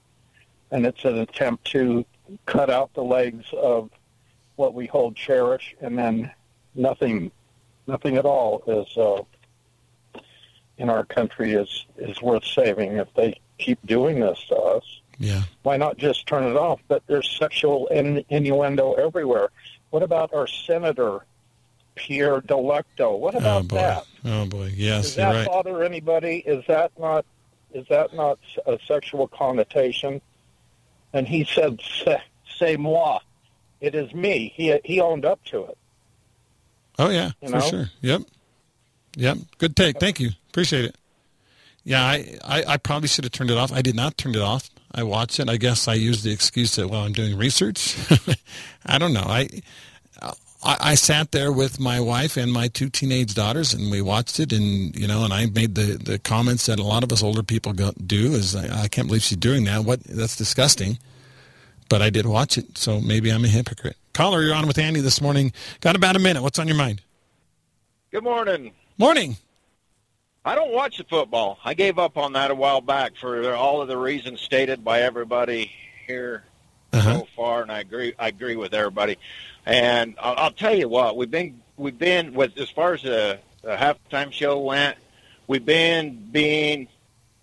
And 0.72 0.86
it's 0.86 1.06
an 1.06 1.18
attempt 1.20 1.66
to 1.72 2.06
cut 2.46 2.70
out 2.70 2.94
the 2.94 3.04
legs 3.04 3.46
of 3.54 3.90
what 4.56 4.74
we 4.74 4.86
hold 4.88 5.16
cherish, 5.16 5.76
and 5.82 5.98
then 5.98 6.32
nothing, 6.76 7.32
nothing 7.88 8.18
at 8.18 8.26
all 8.26 8.64
is 8.68 8.98
uh, 8.98 9.22
in 10.78 10.90
our 10.90 11.06
country 11.06 11.54
is 11.54 11.86
is 11.98 12.22
worth 12.22 12.46
saving 12.46 12.98
if 12.98 13.08
they 13.16 13.40
keep 13.58 13.80
doing 13.86 14.20
this 14.20 14.44
to 14.48 14.56
us. 14.56 15.02
Yeah. 15.20 15.44
Why 15.64 15.78
not 15.78 15.98
just 15.98 16.26
turn 16.26 16.44
it 16.44 16.58
off? 16.58 16.80
But 16.88 17.04
there's 17.08 17.30
sexual 17.30 17.88
innuendo 17.88 18.94
everywhere. 18.94 19.50
What 19.92 20.04
about 20.04 20.34
our 20.34 20.48
senator 20.48 21.26
Pierre 22.02 22.42
Delecto. 22.42 23.18
What 23.20 23.36
oh, 23.36 23.38
about 23.38 23.66
oh 23.66 23.76
that? 23.76 24.06
Oh 24.26 24.46
boy, 24.46 24.72
yes, 24.76 25.04
Does 25.04 25.16
that 25.16 25.36
right. 25.36 25.48
bother 25.48 25.84
anybody? 25.84 26.38
Is 26.38 26.66
that 26.68 26.92
not 27.00 27.26
is 27.74 27.86
that 27.90 28.14
not 28.14 28.40
a 28.66 28.80
sexual 28.88 29.28
connotation? 29.28 30.20
And 31.14 31.28
he 31.28 31.44
said, 31.46 31.80
"C'est 32.58 32.78
moi." 32.78 33.20
It 33.82 33.96
is 33.96 34.14
me. 34.14 34.52
He 34.56 34.78
he 34.84 35.00
owned 35.00 35.26
up 35.26 35.44
to 35.46 35.66
it. 35.66 35.78
Oh 36.98 37.10
yeah, 37.10 37.32
you 37.42 37.50
for 37.50 37.56
know? 37.56 37.62
sure. 37.62 37.90
Yep, 38.02 38.22
yep. 39.16 39.38
Good 39.60 39.76
take. 39.76 40.00
Thank 40.00 40.20
you. 40.20 40.32
Appreciate 40.50 40.86
it. 40.86 40.96
Yeah, 41.84 42.04
I, 42.04 42.38
I, 42.44 42.64
I 42.68 42.78
probably 42.78 43.08
should 43.08 43.24
have 43.24 43.32
turned 43.32 43.50
it 43.50 43.58
off. 43.58 43.72
I 43.72 43.82
did 43.82 43.96
not 43.96 44.16
turn 44.16 44.36
it 44.36 44.42
off. 44.42 44.70
I 44.94 45.02
watched 45.02 45.40
it. 45.40 45.50
I 45.50 45.58
guess 45.58 45.88
I 45.88 45.96
used 45.96 46.24
the 46.24 46.32
excuse 46.32 46.76
that 46.76 46.90
well 46.90 47.02
I'm 47.02 47.14
doing 47.14 47.38
research. 47.38 47.98
I 48.86 48.98
don't 48.98 49.14
know. 49.14 49.26
I 49.26 49.50
I, 50.64 50.78
I, 50.82 50.96
sat 50.96 51.32
there 51.32 51.52
with 51.52 51.80
my 51.80 52.00
wife 52.00 52.38
and 52.38 52.52
my 52.52 52.68
two 52.68 52.90
teenage 52.90 53.34
daughters, 53.34 53.74
and 53.74 53.90
we 53.90 54.02
watched 54.02 54.40
it. 54.40 54.54
And 54.54 54.96
you 54.96 55.08
know, 55.08 55.24
and 55.24 55.34
I 55.34 55.48
made 55.48 55.76
the, 55.76 55.98
the 55.98 56.20
comments 56.20 56.68
that 56.68 56.80
a 56.80 56.84
lot 56.84 57.04
of 57.04 57.12
us 57.12 57.24
older 57.24 57.44
people 57.44 57.74
go, 57.74 57.92
do 58.06 58.34
is 58.34 58.56
I, 58.56 58.84
I 58.84 58.88
can't 58.88 59.08
believe 59.08 59.24
she's 59.24 59.38
doing 59.38 59.64
that. 59.66 59.84
What 59.84 60.04
that's 60.04 60.36
disgusting. 60.36 61.00
But 61.90 62.02
I 62.02 62.10
did 62.10 62.26
watch 62.26 62.58
it, 62.58 62.78
so 62.78 63.02
maybe 63.02 63.32
I'm 63.32 63.44
a 63.44 63.50
hypocrite. 63.50 63.98
Caller, 64.14 64.42
you're 64.42 64.56
on 64.56 64.66
with 64.66 64.78
Andy 64.78 65.02
this 65.02 65.20
morning. 65.20 65.52
Got 65.82 65.96
about 65.96 66.16
a 66.16 66.20
minute. 66.20 66.42
What's 66.42 66.58
on 66.58 66.68
your 66.68 66.78
mind? 66.78 67.02
Good 68.12 68.24
morning. 68.24 68.72
Morning. 68.98 69.36
I 70.44 70.56
don't 70.56 70.72
watch 70.72 70.98
the 70.98 71.04
football. 71.04 71.60
I 71.64 71.74
gave 71.74 72.00
up 72.00 72.18
on 72.18 72.34
that 72.34 72.50
a 72.50 72.56
while 72.56 72.82
back 72.82 73.16
for 73.16 73.54
all 73.54 73.82
of 73.82 73.88
the 73.88 73.98
reasons 73.98 74.42
stated 74.42 74.84
by 74.84 75.02
everybody 75.02 75.72
here 76.08 76.46
uh-huh. 76.94 77.21
Far, 77.42 77.64
and 77.64 77.72
I 77.72 77.80
agree. 77.80 78.14
I 78.20 78.28
agree 78.28 78.56
with 78.56 78.74
everybody. 78.74 79.18
And 79.66 80.16
I'll, 80.20 80.36
I'll 80.38 80.52
tell 80.52 80.76
you 80.76 80.88
what, 80.88 81.18
we've 81.18 81.32
been 81.32 81.62
we've 81.76 81.98
been 81.98 82.34
with 82.34 82.56
as 82.58 82.70
far 82.70 82.94
as 82.94 83.02
the, 83.02 83.40
the 83.64 83.76
halftime 83.76 84.32
show 84.32 84.60
went, 84.60 84.98
we've 85.48 85.66
been 85.66 86.30
being, 86.32 86.88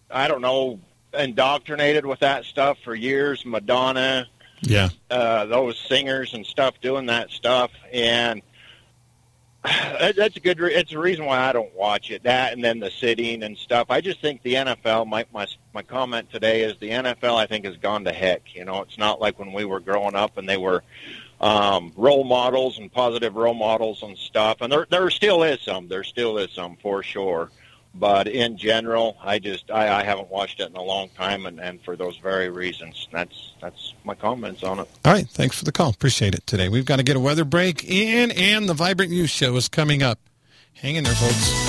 I 0.08 0.28
don't 0.28 0.40
know, 0.40 0.78
indoctrinated 1.12 2.06
with 2.06 2.20
that 2.20 2.44
stuff 2.44 2.78
for 2.84 2.94
years. 2.94 3.44
Madonna, 3.44 4.28
yeah, 4.60 4.90
uh, 5.10 5.46
those 5.46 5.76
singers 5.76 6.32
and 6.34 6.46
stuff 6.46 6.80
doing 6.80 7.06
that 7.06 7.30
stuff, 7.30 7.72
and 7.92 8.40
that's 10.16 10.36
a 10.36 10.40
good. 10.40 10.60
Re- 10.60 10.74
it's 10.74 10.92
a 10.92 10.98
reason 10.98 11.24
why 11.24 11.38
I 11.38 11.52
don't 11.52 11.74
watch 11.74 12.10
it. 12.10 12.22
That 12.22 12.52
and 12.52 12.62
then 12.62 12.80
the 12.80 12.90
sitting 12.90 13.42
and 13.42 13.56
stuff. 13.56 13.90
I 13.90 14.00
just 14.00 14.20
think 14.20 14.42
the 14.42 14.54
NFL. 14.54 15.06
My 15.06 15.26
my 15.32 15.46
my 15.74 15.82
comment 15.82 16.30
today 16.30 16.62
is 16.62 16.76
the 16.78 16.90
NFL. 16.90 17.36
I 17.36 17.46
think 17.46 17.64
has 17.64 17.76
gone 17.76 18.04
to 18.04 18.12
heck. 18.12 18.54
You 18.54 18.64
know, 18.64 18.82
it's 18.82 18.98
not 18.98 19.20
like 19.20 19.38
when 19.38 19.52
we 19.52 19.64
were 19.64 19.80
growing 19.80 20.14
up 20.14 20.38
and 20.38 20.48
they 20.48 20.56
were 20.56 20.82
um, 21.40 21.92
role 21.96 22.24
models 22.24 22.78
and 22.78 22.92
positive 22.92 23.34
role 23.36 23.54
models 23.54 24.02
and 24.02 24.16
stuff. 24.16 24.58
And 24.60 24.72
there 24.72 24.86
there 24.90 25.10
still 25.10 25.42
is 25.42 25.60
some. 25.60 25.88
There 25.88 26.04
still 26.04 26.38
is 26.38 26.50
some 26.52 26.76
for 26.76 27.02
sure. 27.02 27.50
But 27.98 28.28
in 28.28 28.56
general, 28.56 29.16
I 29.22 29.38
just 29.38 29.70
I, 29.70 30.00
I 30.00 30.04
haven't 30.04 30.30
watched 30.30 30.60
it 30.60 30.70
in 30.70 30.76
a 30.76 30.82
long 30.82 31.08
time, 31.10 31.46
and, 31.46 31.60
and 31.60 31.82
for 31.82 31.96
those 31.96 32.16
very 32.18 32.48
reasons, 32.48 33.08
that's 33.12 33.54
that's 33.60 33.94
my 34.04 34.14
comments 34.14 34.62
on 34.62 34.78
it. 34.78 34.88
All 35.04 35.12
right, 35.12 35.28
thanks 35.28 35.58
for 35.58 35.64
the 35.64 35.72
call. 35.72 35.90
Appreciate 35.90 36.34
it 36.34 36.46
today. 36.46 36.68
We've 36.68 36.84
got 36.84 36.96
to 36.96 37.02
get 37.02 37.16
a 37.16 37.20
weather 37.20 37.44
break 37.44 37.84
in, 37.84 38.30
and 38.30 38.68
the 38.68 38.74
Vibrant 38.74 39.10
Youth 39.10 39.30
Show 39.30 39.56
is 39.56 39.68
coming 39.68 40.02
up. 40.02 40.20
Hang 40.74 40.94
in 40.94 41.04
there, 41.04 41.14
folks. 41.14 41.67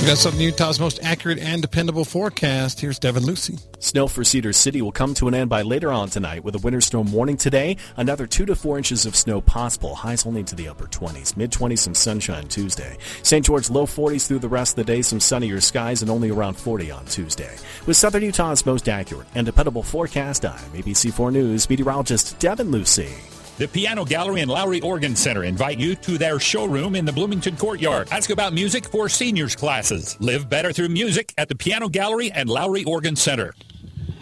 We 0.00 0.06
got 0.06 0.16
something 0.16 0.40
Utah's 0.40 0.80
most 0.80 0.98
accurate 1.02 1.38
and 1.38 1.60
dependable 1.60 2.06
forecast. 2.06 2.80
Here's 2.80 2.98
Devin 2.98 3.22
Lucy. 3.22 3.58
Snow 3.80 4.08
for 4.08 4.24
Cedar 4.24 4.54
City 4.54 4.80
will 4.80 4.92
come 4.92 5.12
to 5.12 5.28
an 5.28 5.34
end 5.34 5.50
by 5.50 5.60
later 5.60 5.92
on 5.92 6.08
tonight 6.08 6.42
with 6.42 6.54
a 6.54 6.58
winter 6.58 6.80
storm 6.80 7.12
warning 7.12 7.36
today. 7.36 7.76
Another 7.98 8.26
two 8.26 8.46
to 8.46 8.56
four 8.56 8.78
inches 8.78 9.04
of 9.04 9.14
snow 9.14 9.42
possible. 9.42 9.94
Highs 9.94 10.24
only 10.24 10.42
to 10.44 10.54
the 10.54 10.68
upper 10.68 10.86
20s. 10.86 11.36
Mid 11.36 11.50
20s 11.50 11.80
some 11.80 11.94
sunshine 11.94 12.48
Tuesday. 12.48 12.96
St. 13.22 13.44
George 13.44 13.68
low 13.68 13.84
40s 13.84 14.26
through 14.26 14.38
the 14.38 14.48
rest 14.48 14.72
of 14.72 14.86
the 14.86 14.90
day. 14.90 15.02
Some 15.02 15.20
sunnier 15.20 15.60
skies 15.60 16.00
and 16.00 16.10
only 16.10 16.30
around 16.30 16.54
40 16.54 16.90
on 16.90 17.04
Tuesday. 17.04 17.54
With 17.84 17.98
Southern 17.98 18.22
Utah's 18.22 18.64
most 18.64 18.88
accurate 18.88 19.28
and 19.34 19.44
dependable 19.44 19.82
forecast, 19.82 20.46
I'm 20.46 20.70
ABC4 20.72 21.30
News 21.30 21.68
meteorologist 21.68 22.38
Devin 22.38 22.70
Lucy. 22.70 23.12
The 23.60 23.68
Piano 23.68 24.06
Gallery 24.06 24.40
and 24.40 24.50
Lowrey 24.50 24.82
Organ 24.82 25.14
Center 25.14 25.44
invite 25.44 25.78
you 25.78 25.94
to 25.94 26.16
their 26.16 26.40
showroom 26.40 26.94
in 26.96 27.04
the 27.04 27.12
Bloomington 27.12 27.58
Courtyard. 27.58 28.08
Ask 28.10 28.30
about 28.30 28.54
music 28.54 28.86
for 28.86 29.06
seniors 29.10 29.54
classes. 29.54 30.16
Live 30.18 30.48
better 30.48 30.72
through 30.72 30.88
music 30.88 31.34
at 31.36 31.50
the 31.50 31.54
Piano 31.54 31.90
Gallery 31.90 32.32
and 32.32 32.48
Lowrey 32.48 32.86
Organ 32.86 33.16
Center. 33.16 33.54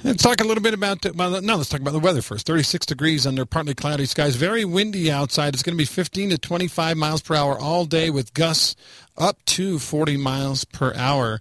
Let's 0.03 0.25
talk 0.25 0.41
a 0.41 0.45
little 0.45 0.61
bit 0.61 0.75
about 0.75 1.03
the, 1.03 1.13
well, 1.13 1.41
no. 1.41 1.55
Let's 1.55 1.69
talk 1.69 1.81
about 1.81 1.93
the 1.93 2.01
weather 2.01 2.21
first. 2.21 2.47
Thirty-six 2.47 2.85
degrees 2.85 3.29
under 3.29 3.47
partly 3.47 3.75
cloudy 3.75 4.07
skies. 4.07 4.35
Very 4.35 4.65
windy 4.65 5.09
outside. 5.09 5.55
It's 5.55 5.63
going 5.63 5.77
to 5.77 5.81
be 5.81 5.85
fifteen 5.85 6.31
to 6.31 6.39
twenty-five 6.39 6.97
miles 6.97 7.23
per 7.23 7.37
hour 7.37 7.57
all 7.57 7.85
day, 7.85 8.11
with 8.11 8.35
gusts 8.35 8.75
up 9.17 9.39
to 9.45 9.79
forty 9.79 10.17
miles 10.17 10.65
per 10.65 10.93
hour 10.95 11.41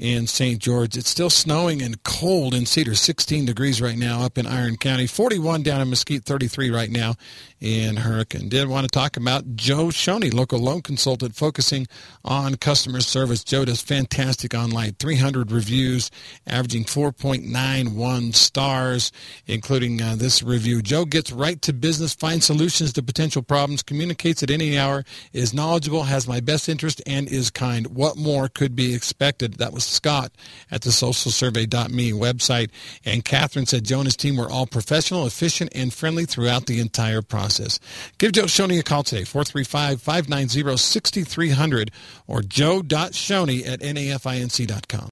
in 0.00 0.26
St. 0.26 0.58
George. 0.58 0.96
It's 0.96 1.10
still 1.10 1.30
snowing 1.30 1.82
and 1.82 2.02
cold 2.02 2.54
in 2.54 2.66
Cedar, 2.66 2.94
16 2.94 3.44
degrees 3.44 3.82
right 3.82 3.98
now 3.98 4.22
up 4.22 4.38
in 4.38 4.46
Iron 4.46 4.76
County, 4.76 5.06
41 5.06 5.62
down 5.62 5.80
in 5.80 5.90
Mesquite, 5.90 6.24
33 6.24 6.70
right 6.70 6.90
now 6.90 7.14
in 7.60 7.96
Hurricane. 7.96 8.48
Did 8.48 8.68
want 8.68 8.84
to 8.84 8.90
talk 8.90 9.16
about 9.16 9.54
Joe 9.54 9.86
Shoney, 9.86 10.32
local 10.32 10.58
loan 10.58 10.80
consultant 10.80 11.36
focusing 11.36 11.86
on 12.24 12.54
customer 12.56 13.00
service. 13.00 13.44
Joe 13.44 13.66
does 13.66 13.82
fantastic 13.82 14.54
online, 14.54 14.94
300 14.98 15.52
reviews, 15.52 16.10
averaging 16.46 16.84
4.91 16.84 18.34
stars, 18.34 19.12
including 19.46 20.00
uh, 20.00 20.16
this 20.16 20.42
review. 20.42 20.80
Joe 20.80 21.04
gets 21.04 21.30
right 21.30 21.60
to 21.62 21.72
business, 21.72 22.14
finds 22.14 22.46
solutions 22.46 22.92
to 22.94 23.02
potential 23.02 23.42
problems, 23.42 23.82
communicates 23.82 24.42
at 24.42 24.50
any 24.50 24.78
hour, 24.78 25.04
is 25.32 25.52
knowledgeable, 25.52 26.04
has 26.04 26.26
my 26.26 26.40
best 26.40 26.68
interest, 26.68 27.02
and 27.06 27.28
is 27.28 27.50
kind. 27.50 27.88
What 27.88 28.16
more 28.16 28.48
could 28.48 28.74
be 28.74 28.94
expected? 28.94 29.54
That 29.54 29.72
was 29.72 29.84
Scott 29.84 30.32
at 30.70 30.82
the 30.82 30.90
socialsurvey.me 30.90 32.12
website. 32.12 32.70
And 33.04 33.24
Catherine 33.24 33.66
said 33.66 33.84
Joe 33.84 33.98
and 33.98 34.06
his 34.06 34.16
team 34.16 34.36
were 34.36 34.50
all 34.50 34.66
professional, 34.66 35.26
efficient, 35.26 35.72
and 35.74 35.92
friendly 35.92 36.24
throughout 36.24 36.66
the 36.66 36.80
entire 36.80 37.22
process. 37.50 37.80
Give 38.18 38.32
Joe 38.32 38.44
Shoney 38.44 38.78
a 38.78 38.82
call 38.82 39.02
today, 39.02 39.22
435-590-6300 39.22 41.90
or 42.26 42.42
joe.shoney 42.42 43.66
at 43.66 43.80
nafinc.com. 43.80 45.08